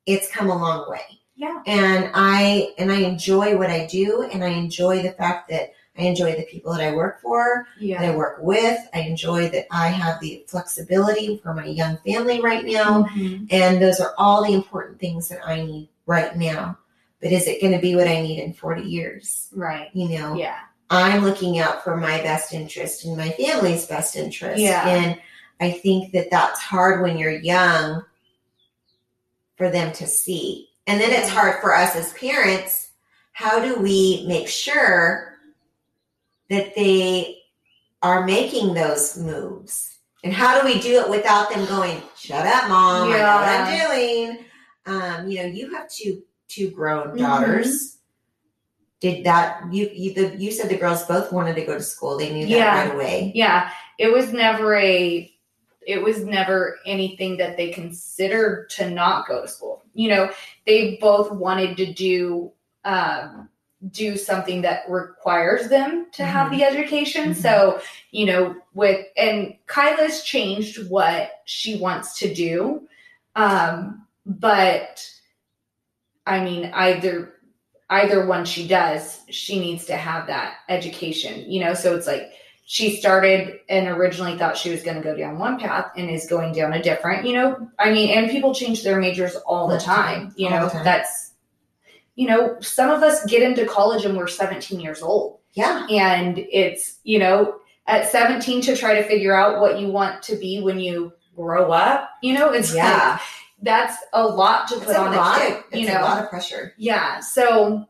[0.07, 1.01] it's come a long way.
[1.37, 1.63] Yeah.
[1.67, 6.03] And I and I enjoy what I do and I enjoy the fact that I
[6.03, 8.01] enjoy the people that I work for, yeah.
[8.01, 8.79] that I work with.
[8.95, 13.05] I enjoy that I have the flexibility for my young family right now.
[13.15, 13.47] Mhm.
[13.51, 16.79] And those are all the important things that I need right now.
[17.23, 19.49] But is it going to be what I need in 40 years?
[19.55, 19.89] Right.
[19.95, 20.59] You know, Yeah.
[20.91, 24.61] I'm looking out for my best interest and my family's best interest.
[24.61, 24.87] Yeah.
[24.87, 25.19] And
[25.59, 28.05] I think that that's hard when you're young
[29.57, 30.69] for them to see.
[30.87, 32.91] And then it's hard for us as parents.
[33.33, 35.39] How do we make sure
[36.51, 37.39] that they
[38.03, 39.97] are making those moves?
[40.25, 43.49] And how do we do it without them going, shut up, mom, I know what
[43.49, 44.45] I'm doing?
[44.85, 47.19] Um, you know, you have two two grown Mhm.
[47.19, 47.99] daughters.
[49.01, 52.17] Did that you you the you said the girls both wanted to go to school.
[52.17, 52.83] They knew that Yeah.
[52.85, 53.33] right away.
[53.35, 53.71] Yeah.
[53.99, 55.29] It was never a
[55.85, 59.83] it was never anything that they considered to not go to school.
[59.95, 60.31] You know,
[60.67, 62.53] they both wanted to do
[62.85, 63.49] um
[63.91, 67.31] do something that requires them to have the education.
[67.31, 67.43] Mhm.
[67.43, 67.81] So,
[68.13, 72.87] you know, with and Kyla's changed what she wants to do.
[73.35, 75.05] Um, but
[76.27, 77.35] I mean, either
[77.91, 81.75] either one she does, she needs to have that education, you know.
[81.75, 82.31] So it's like
[82.65, 86.27] she started and originally thought she was going to go down one path and is
[86.27, 87.69] going down a different, you know.
[87.79, 90.69] I mean, and people change their majors all the time, you All know.
[90.69, 90.85] time.
[90.85, 91.33] That's
[92.15, 95.87] you know, some of us get into college and we're 17 years old Yeah.
[95.91, 97.57] and it's you know
[97.87, 101.73] at 17 to try to figure out what you want to be when you grow
[101.73, 103.19] up you know it's like Yeah.
[103.63, 106.31] That's a lot to It's put on lot a kid it's you a lot of
[106.31, 106.75] pressure.
[106.77, 107.87] yeah so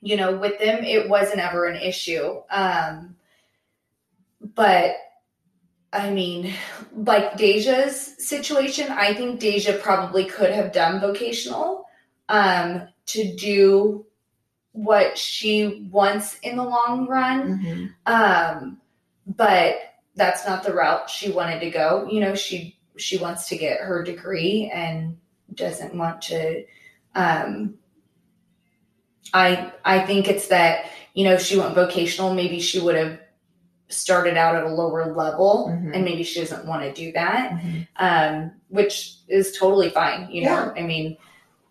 [0.00, 3.16] you know with them it wasn't ever an issue um
[4.54, 4.96] but
[5.92, 6.52] i mean
[6.94, 11.84] like deja's situation i think deja probably could have done vocational
[12.28, 14.06] um to do
[14.72, 17.94] what she wants in the long run Mhm.
[18.06, 18.80] um
[19.26, 19.76] but
[20.16, 23.80] that's not the route she wanted to go you know she she wants to get
[23.80, 25.16] her degree and
[25.54, 26.64] doesn't want to
[27.14, 27.74] um
[29.34, 33.18] i i think it's that you know if she went vocational maybe she would have
[33.88, 35.94] started out at a lower level Mhm.
[35.94, 37.88] and maybe she doesn't want to do that Mhm.
[37.96, 40.30] um, which is totally fine.
[40.30, 41.16] You know, I mean,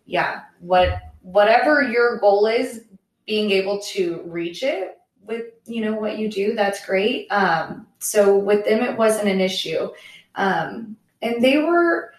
[0.06, 2.84] yeah, what whatever your goal is,
[3.26, 7.28] being able to reach it with you know what you do, that's great.
[7.32, 9.90] Um, so with them, it wasn't an issue,
[10.36, 12.14] um, and they were,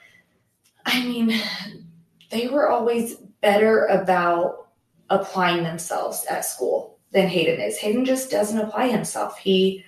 [0.86, 1.40] I mean,
[2.30, 4.68] they were always better about
[5.08, 7.78] applying themselves at school than Hayden is.
[7.78, 9.38] Hayden just doesn't apply himself.
[9.38, 9.84] He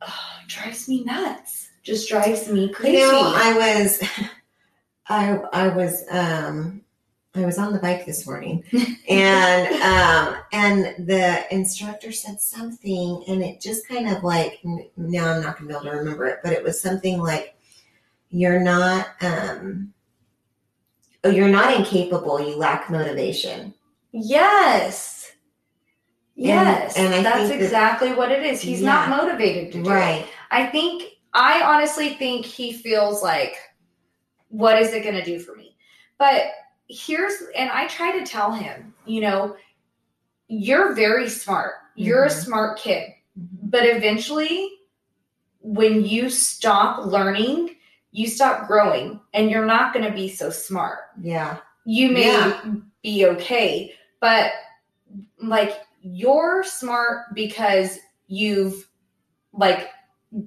[0.00, 0.10] uh,
[0.46, 1.70] drives me nuts.
[1.82, 2.98] Just drives me crazy.
[2.98, 4.02] You know, I was,
[5.08, 6.82] I I was, um,
[7.34, 8.64] I was on the bike this morning,
[9.08, 14.60] and um, and the instructor said something, and it just kind of like
[14.96, 17.55] now I'm not gonna be able to remember it, but it was something like,
[18.36, 19.94] "You're not, um,
[21.24, 22.38] oh, you're not incapable.
[22.40, 23.72] You lack motivation."
[24.12, 25.32] Yes.
[26.38, 26.96] Yes.
[26.98, 28.60] and I that's that- exactly what it is.
[28.60, 29.92] He's not motivated to do it.
[29.94, 30.26] Right.
[30.50, 33.56] I think I honestly think he feels like
[34.48, 35.76] what is it going to do for me?
[36.18, 36.42] But
[36.88, 39.56] here's and I try to tell him, you know,
[40.48, 41.74] you're very smart.
[41.94, 42.44] You're a Mhm.
[42.44, 43.14] smart kid.
[43.34, 44.70] But eventually
[45.60, 47.75] when you stop learning,
[48.16, 51.58] you stop growing and you're not going to be so smart Yeah.
[51.84, 52.60] you may Yeah.
[53.02, 54.52] be okay, but
[55.38, 58.88] like you're smart because you've
[59.52, 59.90] like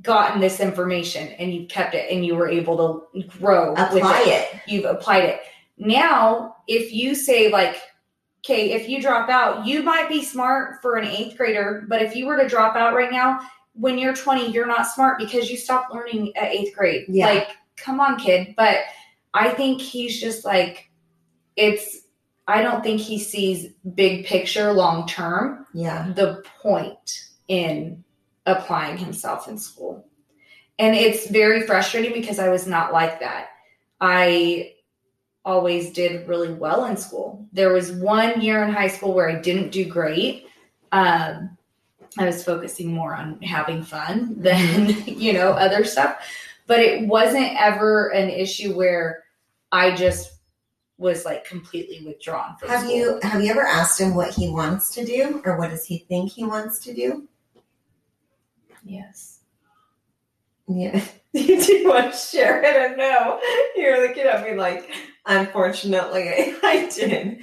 [0.02, 4.24] gotten this information and you've kept it and you were able to grow with Apply
[4.26, 4.62] it.
[4.68, 5.42] You've applied it.
[5.78, 7.78] Now, if you say like,
[8.44, 12.16] okay, if you drop out, you might be smart for an eighth grader, but if
[12.16, 13.40] you were to drop out right now,
[13.80, 17.06] when you're 20, you're not smart because you stopped learning at eighth grade.
[17.08, 17.28] Yeah.
[17.28, 18.54] Like, come on, kid.
[18.58, 18.80] But
[19.34, 20.90] I think he's just like,
[21.56, 22.02] it's,
[22.46, 26.12] I don't think he sees big picture long term Yeah.
[26.14, 28.04] the point in
[28.46, 30.06] applying himself in school.
[30.78, 33.48] And it's very frustrating because I was not like that.
[34.02, 34.74] I
[35.46, 37.48] always did really well in school.
[37.54, 40.48] There was one year in high school where I didn't do great.
[40.92, 41.58] Um,
[42.18, 44.42] I was focusing more on having fun mm-hmm.
[44.42, 46.18] than, you know, other stuff.
[46.68, 49.24] But it wasn't ever an issue where
[49.72, 50.34] I just
[50.98, 52.96] was like completely withdrawn from Have school.
[52.96, 56.00] you have you ever asked him what he wants to do or what does he
[56.10, 57.28] think he wants to do?
[58.84, 59.40] Yes.
[60.68, 61.02] Yeah.
[61.32, 62.92] You do want to share it?
[62.92, 63.40] I know.
[63.76, 64.90] You're looking at me like,
[65.30, 67.42] Unfortunately, I did.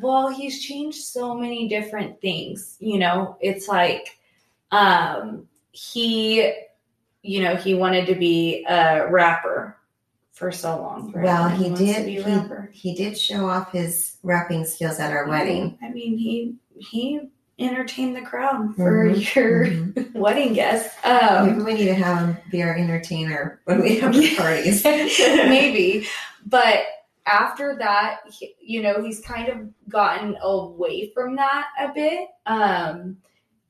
[0.00, 2.76] Well, he's changed so many different things.
[2.80, 4.18] You know, it's like,
[4.70, 6.52] um, he,
[7.22, 9.76] you know, he wanted to be a rapper
[10.32, 11.12] for so long.
[11.12, 11.24] right?
[11.24, 12.06] Well, he to did.
[12.08, 15.78] He, he did show off his rapping skills at our wedding.
[15.82, 17.20] I mean, he he
[17.58, 20.12] entertained the crowd for Mhm, your mhm.
[20.14, 20.94] wedding guests.
[21.04, 24.84] Um, Maybe we need to have him be our entertainer when we have parties.
[24.84, 26.06] maybe
[26.44, 26.80] but
[27.26, 29.58] after that he, you know he's kind of
[29.88, 33.16] gotten away from that a bit um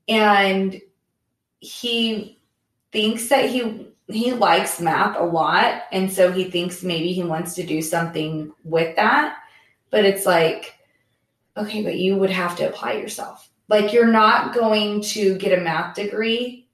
[0.07, 0.79] and
[1.59, 2.39] he
[2.91, 7.55] thinks that he he likes math a lot and so he thinks maybe he wants
[7.55, 9.37] to do something with that
[9.89, 10.75] but it's like
[11.57, 15.61] okay but you would have to apply yourself like you're not going to get a
[15.61, 16.67] math degree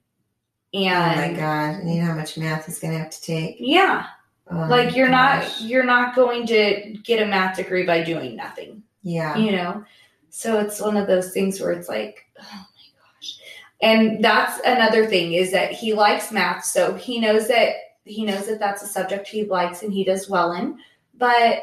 [0.74, 1.80] and oh my god!
[1.80, 3.56] And you know how much math he's gonna have to take.
[3.60, 4.06] yeah
[4.50, 5.60] Oh like you're gosh.
[5.60, 9.36] not you're not going to get a math degree by doing nothing Yeah.
[9.36, 9.84] you know
[10.30, 13.38] so it's one of those things where it's like oh my gosh
[13.80, 17.70] and that's another thing is that he likes math so he knows that
[18.04, 20.78] he knows that that's a subject he likes and he does well in
[21.14, 21.60] but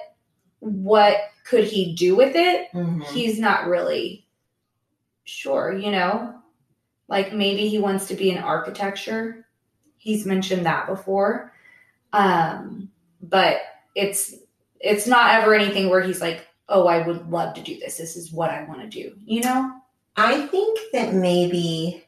[0.59, 3.03] what could he do with it Mhm.
[3.05, 4.25] he's not really
[5.23, 6.34] sure you know
[7.07, 9.45] like maybe he wants to be in architecture
[9.97, 11.53] he's mentioned that before
[12.14, 12.89] um
[13.22, 13.57] but
[13.95, 14.36] it's
[14.80, 18.16] it's not ever anything where he's like oh i would love to do this this
[18.16, 19.82] is what i want to do you know
[20.16, 22.03] I think that maybe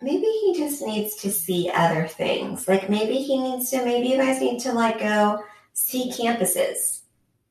[0.00, 2.68] maybe he just needs to see other things.
[2.68, 7.00] Like maybe he needs to maybe you guys need to like go see campuses.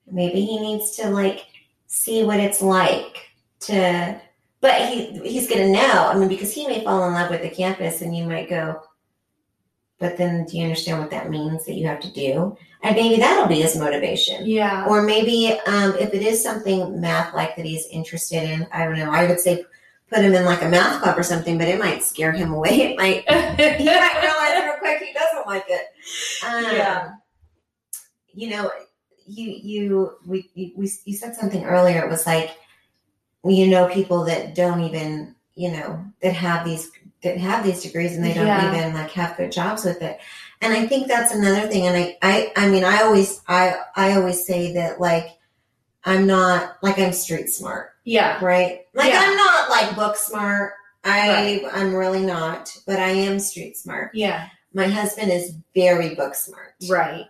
[0.10, 1.46] Maybe he needs to like
[1.88, 3.30] see what it's like
[3.62, 4.20] to
[4.62, 6.10] but he he's gonna know.
[6.12, 8.82] I mean because he may fall in love with the campus and you might go,
[10.00, 12.58] but then do you understand what that means that you have to do?
[12.82, 14.45] And maybe that'll be his motivation.
[14.45, 18.86] yeah Or maybe um, if it is something math like that he's interested in, I
[18.86, 19.12] don't know.
[19.12, 19.66] I would say
[20.10, 22.70] put him in like a math club or something, but it might scare him away.
[22.91, 23.30] It might
[23.78, 25.86] he might realize real quick he doesn't like it.
[26.45, 27.12] Um, Yeah.
[28.34, 28.72] You know,
[29.28, 32.06] you you we you, we you said something earlier.
[32.06, 32.52] It was like
[33.43, 36.89] you know people that don't even you know, that have these
[37.22, 38.76] that have these degrees and they don't Yeah.
[38.78, 40.20] even like have good jobs with it.
[40.62, 41.86] And I think that's another thing.
[41.88, 45.38] And I, I, I mean, I always, I, I always say that like,
[46.06, 48.44] I'm not like I'm street smart, Yeah.
[48.44, 48.82] right?
[48.94, 49.22] Like Yeah.
[49.22, 50.74] I'm not like book smart.
[51.04, 54.12] I, I'm really not, but I am street smart.
[54.14, 54.48] Yeah.
[54.74, 56.76] My husband is very book smart.
[56.90, 57.26] Right.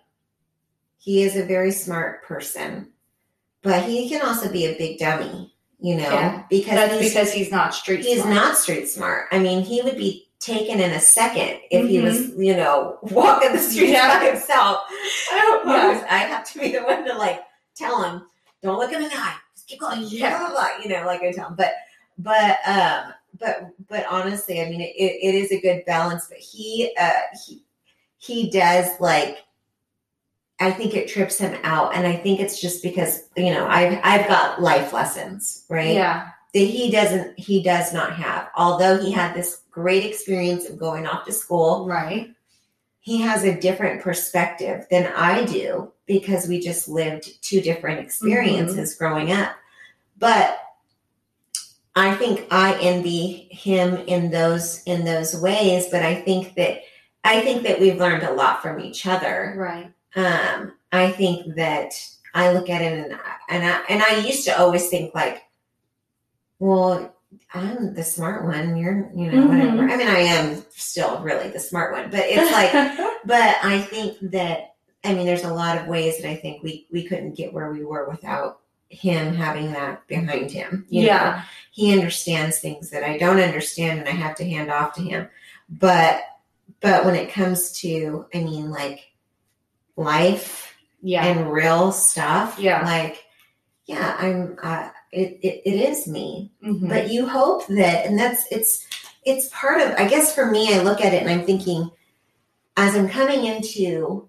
[0.97, 2.89] He is a very smart person,
[3.63, 5.48] but he can also be a big dummy,
[5.79, 6.43] you know, Yeah.
[6.49, 8.35] because That's he's, because he's not street he's smart.
[8.35, 9.27] not street smart.
[9.31, 12.41] I mean, he would be taken in a second if he was, Mm-hmm.
[12.43, 14.19] you know, walking the street Yeah.
[14.19, 14.79] by himself.
[15.31, 16.07] I, Yeah.
[16.09, 17.41] I have to be the one to like
[17.75, 18.23] tell him,
[18.61, 20.37] don't look in the eye, just keep going, Yeah.
[20.37, 21.55] blah, blah, blah, you know, like I tell him.
[21.55, 21.73] But,
[22.17, 26.27] but, um, but, but honestly, I mean, it, it is a good balance.
[26.27, 27.11] But he, uh,
[27.45, 27.63] he,
[28.17, 29.37] he does like.
[30.59, 33.99] I think it trips him out, and I think it's just because you know I've
[34.03, 35.93] I've got life lessons, right?
[35.95, 36.29] Yeah.
[36.53, 41.05] that he doesn't he does not have although he had this great experience of going
[41.05, 42.33] off to school Right.
[43.01, 48.95] he has a different perspective than i do because we just lived two different experiences
[48.95, 49.03] mm-hmm.
[49.03, 49.51] growing up
[50.17, 50.59] but
[51.95, 56.81] i think i envy him in those in those ways but i think that
[57.23, 59.93] i think that we've learned a lot from each other Right.
[60.15, 61.93] Um, I think that
[62.33, 65.43] I look at it and I, and I and I used to always think like,
[66.59, 67.15] well,
[67.53, 68.75] I'm the smart one.
[68.75, 69.49] You're, you know, Mhm.
[69.49, 69.89] whatever.
[69.89, 72.71] I mean, I am still really the smart one, but it's like,
[73.25, 76.87] but I think that I mean, there's a lot of ways that I think we
[76.91, 80.85] we couldn't get where we were without him having that behind him.
[80.89, 81.07] you know?
[81.07, 81.43] yeah.
[81.71, 85.29] he understands things that I don't understand, and I have to hand off to him.
[85.69, 86.23] But
[86.81, 89.08] but when it comes to, I mean, like
[90.03, 91.25] life Yeah.
[91.25, 92.57] and real stuff.
[92.59, 92.83] Yeah.
[92.85, 93.23] Like,
[93.85, 94.57] yeah, I'm.
[94.61, 96.51] Uh, it, it it is me.
[96.63, 96.87] Mhm.
[96.87, 98.85] But you hope that, and that's it's
[99.25, 99.91] it's part of.
[99.97, 101.89] I guess for me, I look at it and I'm thinking,
[102.77, 104.27] as I'm coming into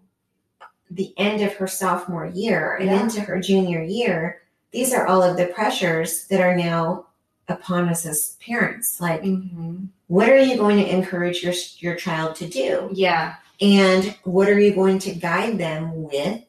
[0.90, 3.00] the end of her sophomore year and Yeah.
[3.02, 4.40] into her junior year,
[4.72, 7.06] these are all of the pressures that are now
[7.48, 9.00] upon us as parents.
[9.00, 9.88] Like, Mhm.
[10.08, 12.88] what are you going to encourage your your child to do?
[12.92, 13.34] Yeah.
[13.60, 16.42] And what are you going to guide them with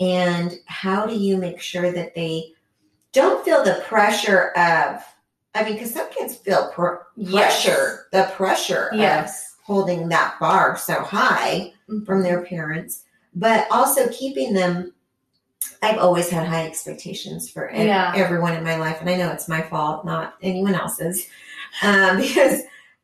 [0.00, 2.52] and how do you make sure that they
[3.12, 5.02] don't feel the pressure of
[5.54, 7.62] i mean because some kids feel pr- Yes.
[7.64, 8.98] pressure the pressure of
[9.62, 11.72] holding that bar so high
[12.06, 14.92] from their parents but also keeping them
[15.82, 18.12] i've always had high expectations for ev- Yeah.
[18.16, 21.28] everyone in my life and i know it's my fault not anyone else's
[21.82, 22.62] um, because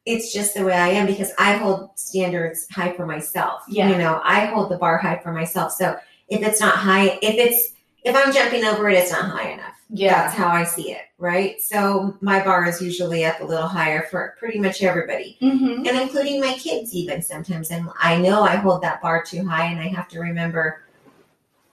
[0.09, 3.91] it's just the way i am because i hold standards high for myself Yeah.
[3.91, 5.97] you know i hold the bar high for myself so
[6.29, 7.73] if it's not high if it's
[8.05, 10.15] if i'm jumping over it it's not high enough Yeah.
[10.23, 14.03] that's how i see it right so my bar is usually up a little higher
[14.11, 15.87] for pretty much everybody Mhm.
[15.89, 19.67] and including my kids even sometimes and i know i hold that bar too high
[19.67, 20.83] and i have to remember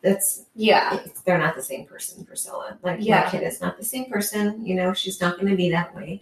[0.01, 0.99] that's Yeah.
[1.25, 3.21] they're not the same person priscilla like Yeah.
[3.23, 5.95] my kid is not the same person you know she's not going to be that
[5.95, 6.21] way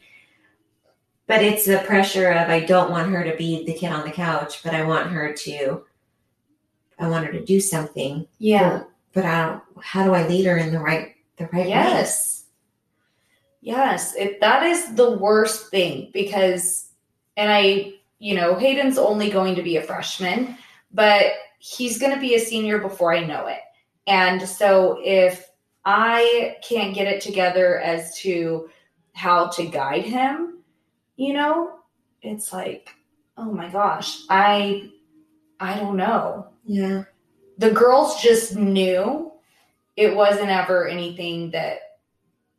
[1.28, 4.12] but it's the pressure of i don't want her to be the kid on the
[4.12, 5.84] couch but i want her to
[7.00, 8.84] i want her to do something Yeah.
[9.14, 12.46] but i don't how do i lead her in the right the right way Yes.
[13.62, 14.14] Yes.
[14.42, 16.90] That is the worst thing because
[17.38, 20.58] and I, you know, Hayden's only going to be a freshman,
[20.92, 23.62] but he's going to be a senior before I know it.
[24.06, 25.48] And so if
[25.86, 28.70] I can't get it together as to
[29.14, 30.60] how to guide him,
[31.16, 31.76] you know,
[32.22, 32.90] it's like,
[33.38, 34.90] oh my gosh, I
[35.60, 36.48] I don't know.
[36.66, 37.04] yeah
[37.60, 39.32] the girls just knew
[39.96, 41.78] it wasn't ever anything that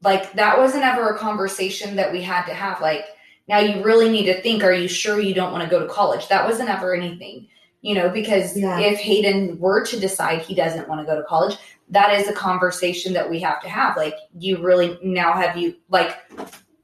[0.03, 3.05] like that wasn't ever a conversation that we had to have like
[3.49, 5.93] now you really need to think are you sure you don't want to go to
[5.93, 7.47] college that wasn't ever anything
[7.83, 8.79] you know because Yeah.
[8.79, 11.57] if hayden were to decide he doesn't want to go to college
[11.91, 15.75] that is a conversation that we have to have like you really now have you
[15.91, 16.17] like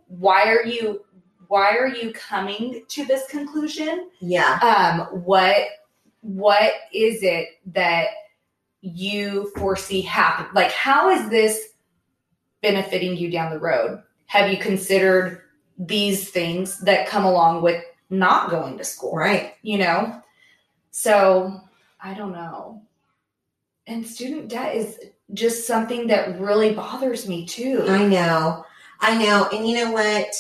[0.09, 1.05] why are you
[1.51, 4.09] why are you coming to this conclusion?
[4.21, 4.61] Yeah.
[4.63, 5.57] Um what
[6.21, 8.07] what is it that
[8.83, 11.71] you foresee happen like how is this
[12.63, 14.01] benefiting you down the road?
[14.27, 15.43] Have you considered
[15.77, 19.17] these things that come along with not going to school?
[19.17, 19.55] Right.
[19.63, 20.23] You know?
[20.93, 21.61] So
[22.01, 22.81] i don't know.
[23.89, 25.01] And student debt is
[25.35, 27.87] just something that really bothers me too.
[27.89, 28.65] I know.
[29.01, 29.49] I know.
[29.53, 30.33] And you know what?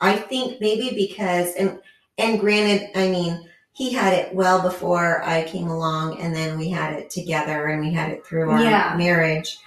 [0.00, 1.78] I think maybe because and
[2.18, 6.68] and granted, I mean, he had it well before I came along and then we
[6.68, 8.94] had it together and we had it through our Yeah.
[8.96, 9.58] marriage.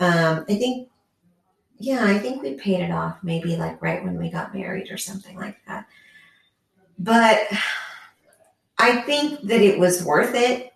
[0.00, 0.88] Um, I think
[1.80, 4.96] yeah, I think we paid it off maybe like right when we got married or
[4.96, 5.86] something like that.
[6.98, 7.42] But
[8.78, 10.72] I think that it was worth it.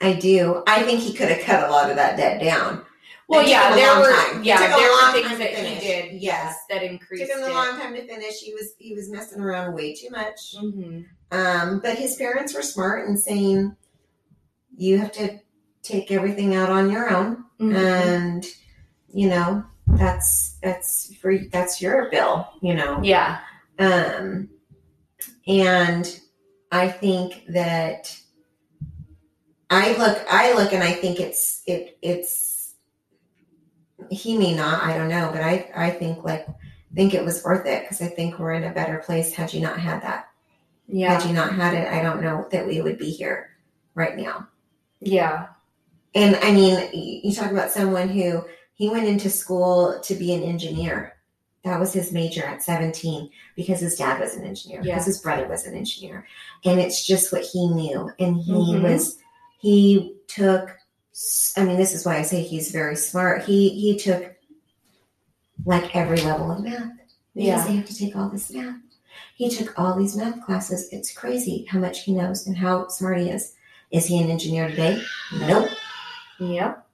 [0.00, 0.62] I do.
[0.66, 2.84] I think he could have cut a lot of that debt down.
[3.32, 4.44] Well, yeah, there were time.
[4.44, 6.54] Yeah, took him a there were things that he did, Yes.
[6.68, 8.40] that increased took him a long time to finish.
[8.40, 10.54] He was he was messing around way too much.
[10.62, 11.06] Mhm.
[11.30, 13.74] Um, but his parents were smart in saying,
[14.76, 15.40] "You have to
[15.82, 17.74] take everything out on your own, Mhm.
[17.74, 18.46] and
[19.08, 23.38] you know that's that's for that's your bill." You know, yeah,
[23.78, 24.50] um,
[25.46, 26.20] and
[26.70, 28.14] I think that
[29.70, 32.61] I look, I look, and I think it's it it's
[34.10, 36.46] he may not, I don't know, but I I think like
[36.94, 39.60] think it was worth it because I think we're in a better place had you
[39.60, 40.28] not had that.
[40.88, 43.50] yeah, Had you not had it, I don't know that we would be here
[43.94, 44.48] right now.
[45.00, 45.46] yeah,
[46.14, 46.90] And I mean,
[47.24, 48.44] you talk about someone who
[48.74, 51.14] he went into school to be an engineer.
[51.64, 54.94] That was his major at 17 because his dad was an engineer, Yeah.
[54.94, 56.26] because his brother was an engineer.
[56.64, 58.10] And it's just what he knew.
[58.18, 58.82] And he Mhm.
[58.82, 59.16] was,
[59.58, 60.76] he took,
[61.56, 63.44] I mean, this is why I say he's very smart.
[63.44, 64.34] He, he took
[65.64, 66.92] like every level of math
[67.34, 67.66] because Yeah.
[67.66, 68.76] they have to take all this math.
[69.34, 70.88] He took all these math classes.
[70.92, 73.54] It's crazy how much he knows and how smart he is.
[73.90, 75.02] Is he an engineer today?
[75.38, 75.68] Nope.
[76.40, 76.86] yep.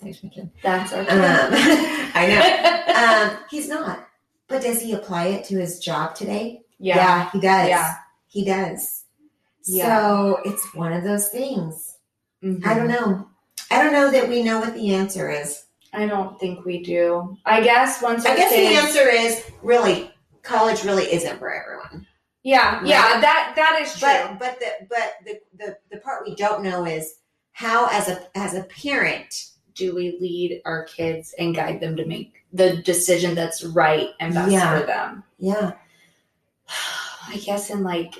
[0.00, 0.50] There's my kid.
[0.62, 1.08] That's our Um.
[1.12, 2.66] I know.
[3.00, 4.06] Um, he's not.
[4.46, 6.60] But does he apply it to his job today?
[6.78, 7.68] yeah, he does.
[7.68, 7.94] Yeah.
[8.28, 9.04] He does.
[9.64, 9.86] Yeah.
[9.86, 11.96] So it's one of those things.
[12.44, 12.66] Mhm.
[12.66, 13.26] I don't know.
[13.70, 15.64] I don't know that we know what the answer is.
[15.92, 17.36] I don't think we do.
[17.44, 20.10] I guess once I guess the answer is really
[20.42, 22.06] college really isn't for everyone.
[22.42, 24.08] Yeah, yeah, that that is true.
[24.08, 27.16] But but the but the, the the part we don't know is
[27.52, 32.06] how as a as a parent do we lead our kids and guide them to
[32.06, 34.80] make the decision that's right and best Yeah.
[34.80, 35.24] for them?
[35.38, 35.72] yeah
[37.28, 38.14] I guess in like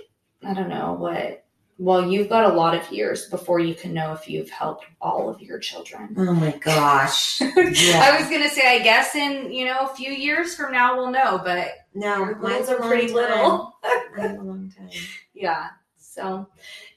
[0.45, 1.45] I don't know what.
[1.81, 5.31] Well, you've got a lot of years before you can know if you've helped all
[5.31, 6.15] of your children.
[6.19, 10.55] oh my gosh I was gonna say, I guess in you know a few years
[10.55, 13.15] from now we'll know, but no mine's are pretty time.
[13.15, 13.75] little.
[14.19, 14.91] A long time.
[15.33, 15.69] yeah.
[15.97, 16.49] So,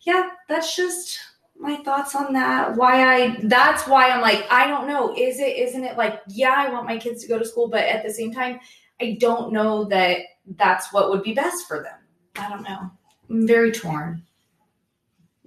[0.01, 1.17] yeah, that's just
[1.57, 2.75] my thoughts on that.
[2.75, 5.15] Why I that's why I'm like I don't know.
[5.15, 7.85] Is it isn't it like yeah, I want my kids to go to school, but
[7.85, 8.59] at the same time,
[8.99, 10.17] I don't know that
[10.57, 11.99] that's what would be best for them.
[12.35, 12.91] I don't know.
[13.29, 14.23] I'm very torn.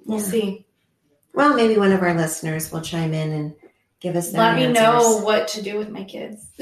[0.07, 0.25] We'll Yeah.
[0.25, 0.67] see.
[1.35, 3.55] Well, maybe one of our listeners will chime in and
[4.01, 4.83] give us Let me answers.
[4.83, 6.47] know what to do with my kids.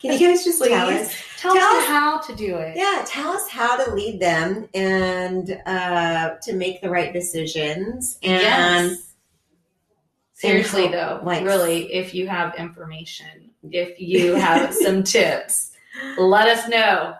[0.00, 1.06] Can you guys just tell Please.
[1.08, 1.14] us?
[1.38, 2.76] Tell, Tell us us- how to do it.
[2.76, 8.18] Yeah, tell us how to lead them and uh, to make the right decisions.
[8.22, 8.40] And
[8.90, 9.08] Yes.
[10.34, 15.70] Seriously, and though, like- really, if you have information, if you have some tips,
[16.18, 17.14] let us know.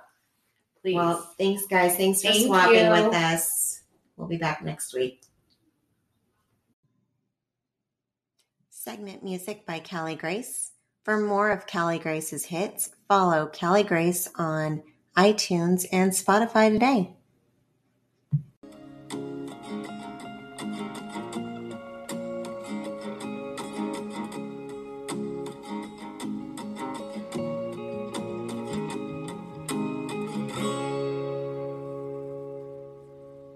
[0.81, 0.97] Please.
[0.97, 1.97] well, thanks, guys.
[1.97, 2.91] Thanks for Thank swapping you.
[2.91, 3.83] with us.
[4.17, 5.23] We'll be back next week.
[8.85, 10.73] Segment music by Callie Grace.
[11.05, 14.83] For more of Callie Grace's hits, follow Callie Grace on
[15.17, 17.15] iTunes and Spotify today.